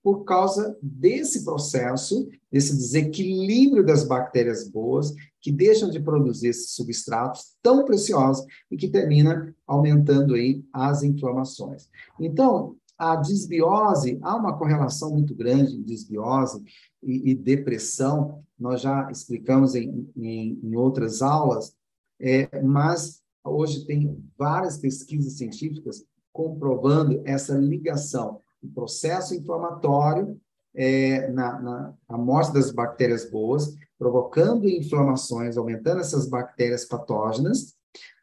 [0.00, 7.56] por causa desse processo, desse desequilíbrio das bactérias boas, que deixam de produzir esses substratos
[7.60, 11.88] tão preciosos e que termina aumentando aí as inflamações.
[12.20, 16.62] Então, A desbiose, há uma correlação muito grande em desbiose
[17.02, 21.74] e, e depressão, nós já explicamos em, em, em outras aulas,
[22.20, 28.42] é, mas hoje tem várias pesquisas científicas comprovando essa ligação.
[28.62, 30.38] Do processo inflamatório
[30.74, 37.74] é, na, na a morte das bactérias boas, provocando inflamações, aumentando essas bactérias patógenas,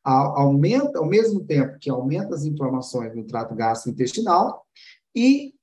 [0.07, 4.65] aumenta, ao mesmo tempo que aumenta as inflamações no trato gastrointestinal
[5.13, 5.53] e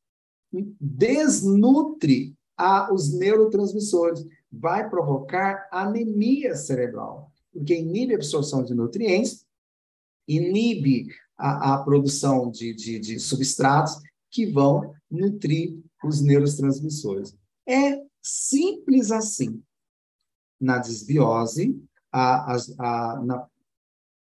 [0.80, 9.45] desnutre a, os neurotransmissores, vai provocar anemia cerebral, porque inibe a absorção de nutrientes,
[10.28, 17.36] inibe a, a produção de, de, de substratos que vão nutrir os neurotransmissores.
[17.66, 19.62] É simples assim.
[20.61, 21.76] Na desbiose,
[22.12, 23.49] a, a, a, na,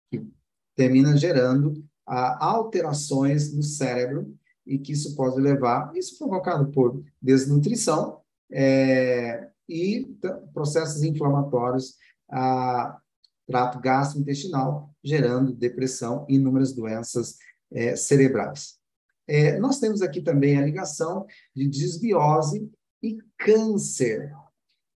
[0.09, 0.27] que
[0.75, 4.35] termina gerando alterações no cérebro
[4.65, 10.07] e que isso pode levar, isso provocado por desnutrição é, e
[10.53, 11.95] processos inflamatórios
[12.29, 12.99] a
[13.47, 17.37] trato gastrointestinal, gerando depressão e inúmeras doenças
[17.71, 18.79] é, cerebrais.
[19.27, 21.25] É, nós temos aqui também a ligação
[21.55, 24.31] de desbiose e câncer.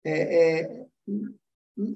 [0.04, 0.86] É,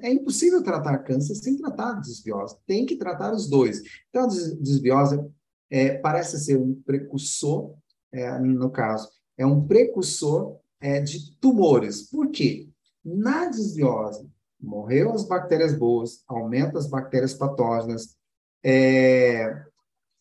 [0.02, 2.58] é, impossível tratar câncer sem tratar a desbiose.
[2.66, 3.82] Tem que tratar os dois.
[4.10, 5.20] Então, a desbiose
[5.70, 7.76] é, parece ser um precursor,
[8.12, 12.10] é, no caso, é um precursor é, de tumores.
[12.10, 12.70] Por quê?
[13.04, 18.18] Na desbiose, morreu as bactérias boas, aumenta as bactérias patógenas,
[18.64, 19.66] é,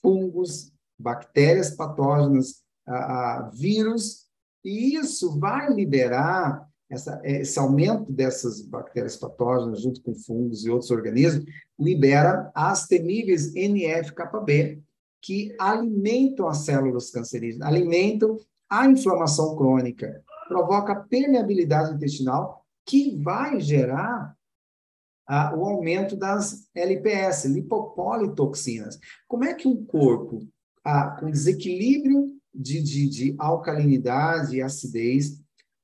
[0.01, 2.95] fungos, bactérias patógenas, a,
[3.39, 4.27] a, vírus,
[4.65, 10.91] e isso vai liberar essa, esse aumento dessas bactérias patógenas, junto com fungos e outros
[10.91, 11.45] organismos,
[11.79, 14.83] libera as temíveis NF-κB,
[15.21, 18.39] que alimentam as células cancerígenas, alimentam
[18.71, 24.35] a inflamação crônica, provoca permeabilidade intestinal, que vai gerar
[25.27, 28.99] ah, o aumento das LPS, lipopolitoxinas.
[29.27, 30.47] Como é que um corpo
[30.83, 35.39] ah, com desequilíbrio de, de, de alcalinidade e acidez,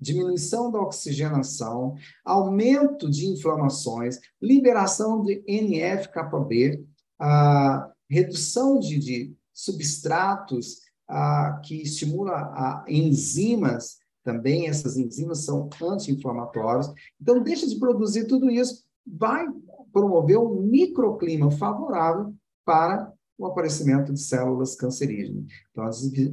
[0.04, 1.94] diminuição da oxigenação,
[2.24, 6.84] aumento de inflamações, liberação de NF-κB,
[7.18, 16.92] a redução de, de substratos a, que estimula a enzimas, também essas enzimas são anti-inflamatórias.
[17.20, 19.46] Então, deixa de produzir tudo isso, vai
[19.92, 22.34] promover um microclima favorável
[22.64, 25.44] para o aparecimento de células cancerígenas.
[25.70, 25.84] Então,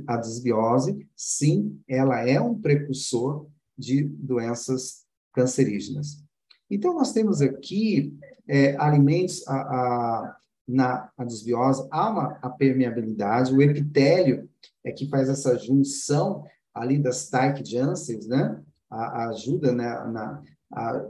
[0.08, 3.48] a desbiose, sim, ela é um precursor
[3.82, 5.04] de doenças
[5.34, 6.24] cancerígenas.
[6.70, 8.18] Então, nós temos aqui
[8.48, 14.50] é, alimentos, a, a, na a desbiose, há uma a permeabilidade, o epitélio
[14.84, 17.30] é que faz essa junção ali das
[17.66, 18.62] Janssens, né?
[18.90, 21.06] A, ajuda né, na, a,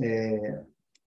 [0.00, 0.62] é,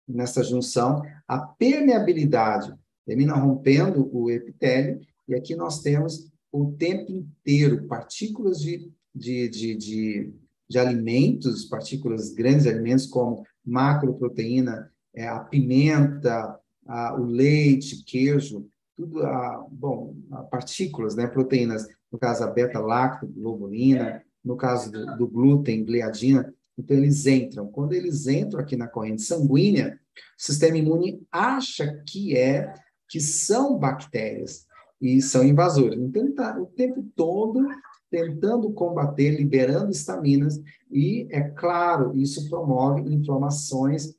[0.07, 1.01] nessa junção.
[1.27, 2.73] A permeabilidade
[3.05, 9.75] termina rompendo o epitélio, e aqui nós temos o tempo inteiro partículas de, de, de,
[9.75, 10.33] de,
[10.71, 16.57] de alimentos, partículas grandes de alimentos, como macroproteína, é, a pimenta,
[16.87, 24.23] a, o leite, queijo, tudo, a, bom, a partículas, né, proteínas, no caso a beta-lactoglobulina,
[24.43, 27.67] no caso do, do glúten, gliadina, então eles entram.
[27.67, 29.99] Quando eles entram aqui na corrente sanguínea,
[30.39, 32.73] o sistema imune acha que é
[33.09, 34.65] que são bactérias
[35.01, 35.99] e são invasores.
[35.99, 37.67] Então, ele está o tempo todo
[38.11, 44.13] tentando combater, liberando estaminas, e, é claro, isso promove inflamações,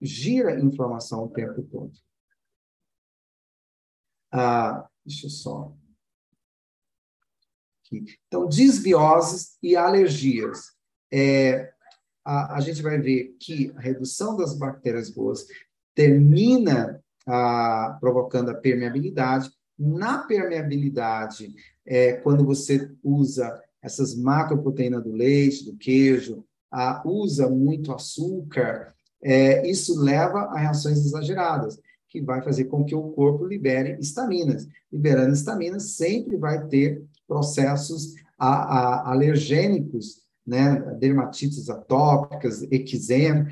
[0.00, 1.92] gira inflamação o tempo todo.
[4.32, 5.74] Ah, deixa eu só.
[7.80, 8.04] Aqui.
[8.28, 10.72] Então, desbioses e alergias.
[11.12, 11.72] É,
[12.24, 15.46] a, a gente vai ver que a redução das bactérias boas
[15.94, 19.52] termina a, provocando a permeabilidade.
[19.76, 21.54] Na permeabilidade,
[21.86, 29.68] é, quando você usa essas macroproteínas do leite, do queijo, a, usa muito açúcar, é,
[29.68, 31.78] isso leva a reações exageradas,
[32.08, 34.66] que vai fazer com que o corpo libere estaminas.
[34.92, 43.46] Liberando estaminas, sempre vai ter processos a, a, alergênicos, né, dermatites atópicas, eczema,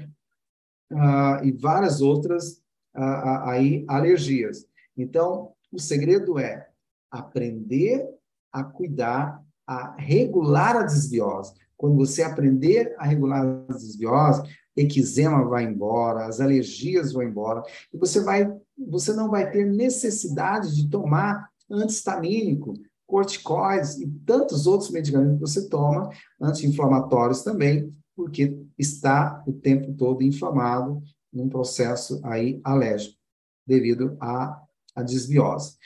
[0.92, 2.60] uh, e várias outras
[2.94, 4.66] aí alergias.
[4.94, 6.68] Então, o segredo é
[7.10, 8.06] aprender
[8.52, 11.54] a cuidar, a regular a desbiose.
[11.76, 14.42] Quando você aprender a regular a desbiose,
[14.76, 20.74] eczema vai embora, as alergias vão embora, e você vai, você não vai ter necessidade
[20.74, 22.74] de tomar antihistamínico
[23.06, 26.08] corticoides e tantos outros medicamentos que você toma,
[26.40, 33.18] anti-inflamatórios também, porque está o tempo todo inflamado num processo aí alérgico,
[33.66, 34.58] devido à,
[34.94, 35.76] à desbiose.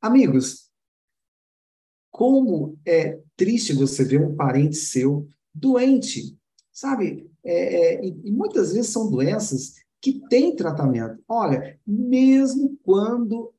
[0.00, 0.69] Amigos,
[2.10, 6.36] como é triste você ver um parente seu doente,
[6.72, 7.30] sabe?
[7.44, 11.22] É, é, e muitas vezes são doenças que têm tratamento.
[11.28, 13.52] Olha, mesmo quando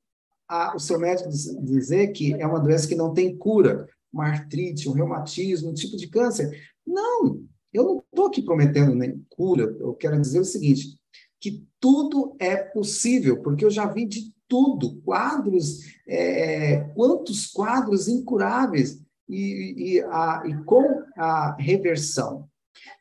[0.47, 4.89] a, o seu médico dizer que é uma doença que não tem cura, uma artrite,
[4.89, 6.51] um reumatismo, um tipo de câncer.
[6.85, 7.41] Não,
[7.71, 9.63] eu não estou aqui prometendo nem cura.
[9.79, 10.99] Eu quero dizer o seguinte,
[11.39, 19.01] que tudo é possível, porque eu já vi de tudo, quadros, é, quantos quadros incuráveis
[19.29, 22.49] e, e, a, e com a reversão.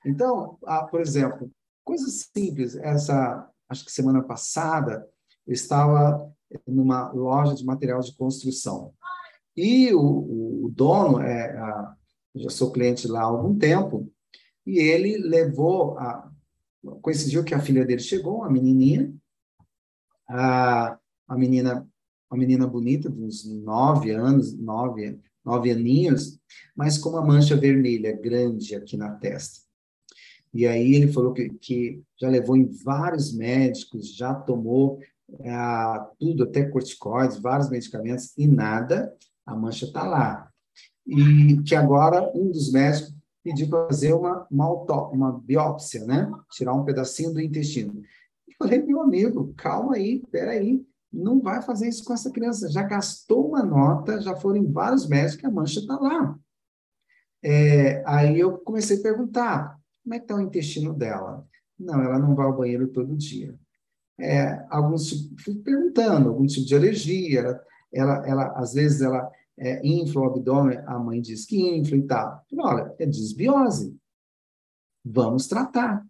[0.07, 1.51] Então, a, por exemplo,
[1.83, 2.77] coisas simples.
[2.77, 5.05] Essa, acho que semana passada,
[5.45, 6.33] eu estava
[6.69, 8.95] numa loja de material de construção.
[9.57, 11.97] E o, o dono, é, a,
[12.37, 14.09] já sou cliente lá há algum tempo,
[14.65, 16.31] e ele levou, a,
[17.03, 19.13] coincidiu que a filha dele chegou, a menininha,
[20.29, 21.00] a,
[21.31, 21.89] a menina,
[22.29, 26.41] uma menina bonita, de uns nove anos, nove, nove aninhos,
[26.75, 29.61] mas com uma mancha vermelha grande aqui na testa.
[30.53, 34.99] E aí ele falou que, que já levou em vários médicos, já tomou
[35.39, 35.53] é,
[36.19, 39.17] tudo, até corticoides, vários medicamentos, e nada,
[39.47, 40.51] a mancha está lá.
[41.07, 43.15] E que agora um dos médicos
[43.45, 44.69] pediu para fazer uma, uma,
[45.11, 46.29] uma biópsia, né?
[46.51, 48.03] Tirar um pedacinho do intestino.
[48.49, 52.71] Eu falei, meu amigo, calma aí, peraí, não vai fazer isso com essa criança.
[52.71, 56.39] Já gastou uma nota, já foram em vários médicos, a mancha está lá.
[57.43, 61.47] É, aí eu comecei a perguntar, como é que está o intestino dela?
[61.79, 63.59] Não, ela não vai ao banheiro todo dia
[64.21, 69.87] é, alguns fui perguntando algum tipo de alergia, ela, ela, ela às vezes ela é,
[69.87, 72.47] infla o abdômen, a mãe diz que infla e tal.
[72.59, 73.97] Olha, é desbiose.
[75.05, 76.07] Vamos tratar.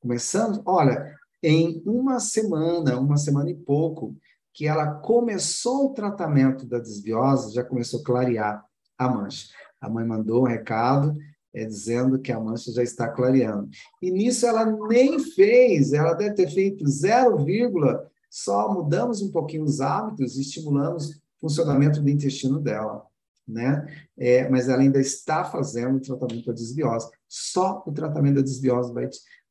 [0.00, 1.14] Começamos, olha,
[1.46, 4.16] em uma semana, uma semana e pouco,
[4.52, 8.64] que ela começou o tratamento da desbiose, já começou a clarear
[8.96, 9.48] a mancha.
[9.80, 11.14] A mãe mandou um recado,
[11.52, 13.68] é, dizendo que a mancha já está clareando.
[14.00, 17.44] E nisso ela nem fez, ela deve ter feito 0,
[18.30, 23.04] só mudamos um pouquinho os hábitos e estimulamos o funcionamento do intestino dela.
[23.46, 23.86] Né?
[24.16, 27.10] É, mas ela ainda está fazendo o tratamento da desbiose.
[27.28, 29.08] Só o tratamento da desbiose vai,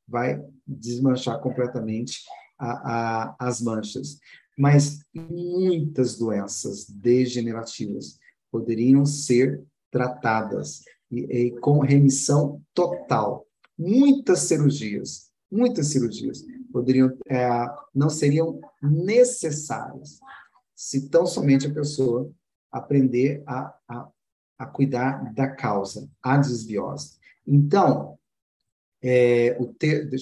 [0.08, 2.22] vai desmanchar completamente
[2.60, 4.20] a, a, as manchas.
[4.58, 8.20] Mas muitas doenças degenerativas
[8.52, 13.48] poderiam ser tratadas e, e com remissão total.
[13.78, 17.48] Muitas cirurgias, muitas cirurgias poderiam, é,
[17.94, 20.20] não seriam necessárias
[20.76, 22.32] se tão somente a pessoa
[22.72, 24.10] aprender a, a,
[24.60, 27.18] a cuidar da causa, a desbiose.
[27.46, 28.18] Então,
[29.04, 30.20] é, o, ter, eu,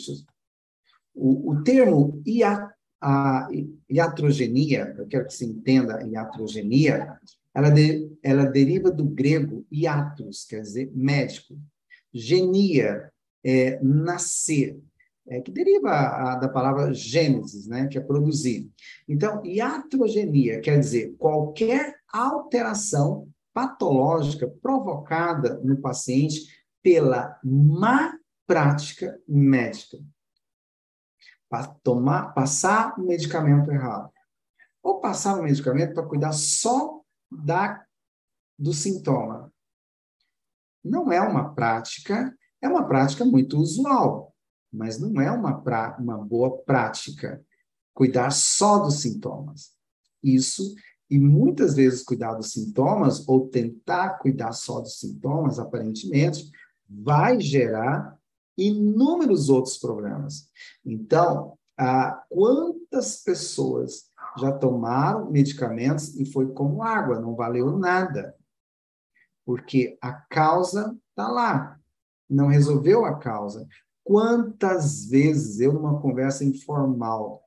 [1.14, 2.70] o, o termo ia,
[3.00, 3.48] a,
[3.90, 7.20] iatrogenia, eu quero que se entenda iatrogenia,
[7.54, 11.56] ela, de, ela deriva do grego iatros, quer dizer médico.
[12.14, 13.12] Genia,
[13.44, 14.80] é nascer,
[15.28, 18.70] é, que deriva a, da palavra gênesis, né, que é produzir.
[19.08, 26.48] Então, iatrogenia quer dizer qualquer alteração patológica provocada no paciente
[26.82, 28.14] pela má
[28.52, 29.98] prática médica.
[31.50, 34.12] Para tomar, passar o medicamento errado.
[34.84, 37.00] Ou passar o medicamento para cuidar só
[37.32, 37.86] da,
[38.60, 39.54] do sintoma.
[40.84, 44.36] Não é uma prática, é uma prática muito usual,
[44.72, 47.42] mas não é uma, pra, uma boa prática
[47.94, 49.72] cuidar só dos sintomas.
[50.22, 50.76] Isso,
[51.10, 56.52] e muitas vezes cuidar dos sintomas, ou tentar cuidar só dos sintomas, aparentemente,
[56.90, 58.20] vai gerar
[58.58, 60.50] inúmeros outros problemas.
[60.86, 68.36] Então, ah, quantas pessoas já tomaram medicamentos e foi como água, não valeu nada.
[69.46, 71.80] Porque a causa está lá,
[72.30, 73.68] não resolveu a causa.
[74.04, 77.44] Quantas vezes eu, numa conversa informal,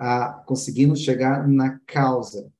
[0.00, 2.50] ah, conseguimos chegar na causa,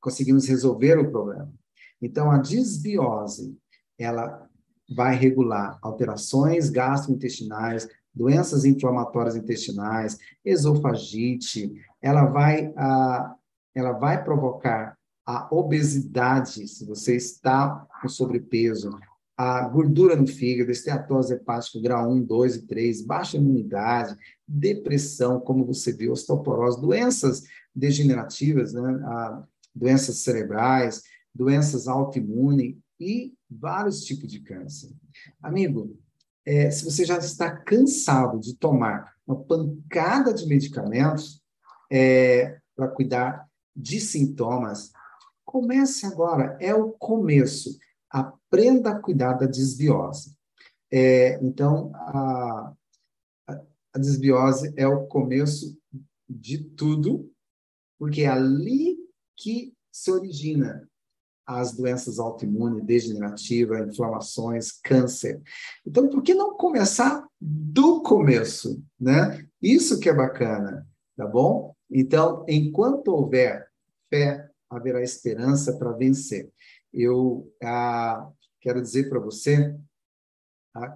[0.00, 1.52] conseguimos resolver o problema.
[2.00, 3.58] Então, a desbiose,
[3.98, 4.49] ela
[4.90, 11.72] vai regular alterações gastrointestinais, doenças inflamatórias intestinais, esofagite,
[12.02, 13.34] ela vai, a,
[13.74, 18.90] ela vai provocar a obesidade, se você está com sobrepeso,
[19.36, 24.14] a gordura no fígado, esteatose hepática grau 1, 2 e 3, baixa imunidade,
[24.46, 28.82] depressão, como você viu, osteoporose, doenças degenerativas, né?
[29.74, 31.02] doenças cerebrais,
[31.34, 34.90] doenças autoimunes e vários tipos de câncer.
[35.42, 35.98] Amigo,
[36.46, 41.42] é, se você já está cansado de tomar uma pancada de medicamentos
[41.90, 44.92] é, para cuidar de sintomas,
[45.44, 47.78] comece agora, é o começo.
[48.08, 50.36] Aprenda a cuidar da desbiose.
[50.90, 52.72] É, então, a,
[53.92, 55.76] a desbiose é o começo
[56.28, 57.30] de tudo,
[57.98, 58.96] porque é ali
[59.36, 60.89] que se origina
[61.58, 65.42] as doenças autoimunes, degenerativas, inflamações, câncer.
[65.84, 69.44] Então, por que não começar do começo, né?
[69.60, 70.86] Isso que é bacana,
[71.16, 71.74] tá bom?
[71.90, 73.68] Então, enquanto houver
[74.08, 76.48] fé, haverá esperança para vencer.
[76.92, 78.30] Eu ah,
[78.60, 79.76] quero dizer para você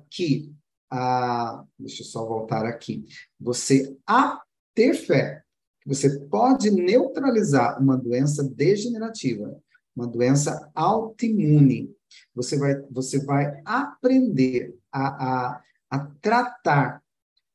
[0.08, 0.54] que,
[0.88, 3.04] ah, deixa eu só voltar aqui,
[3.40, 4.40] você a
[4.72, 5.42] ter fé,
[5.84, 9.60] você pode neutralizar uma doença degenerativa
[9.96, 11.90] uma doença autoimune.
[12.34, 17.02] Você vai, você vai aprender a, a, a tratar,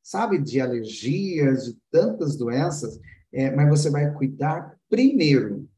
[0.02, 2.98] sabe, de alergias, de tantas doenças,
[3.32, 5.69] é, mas você vai cuidar primeiro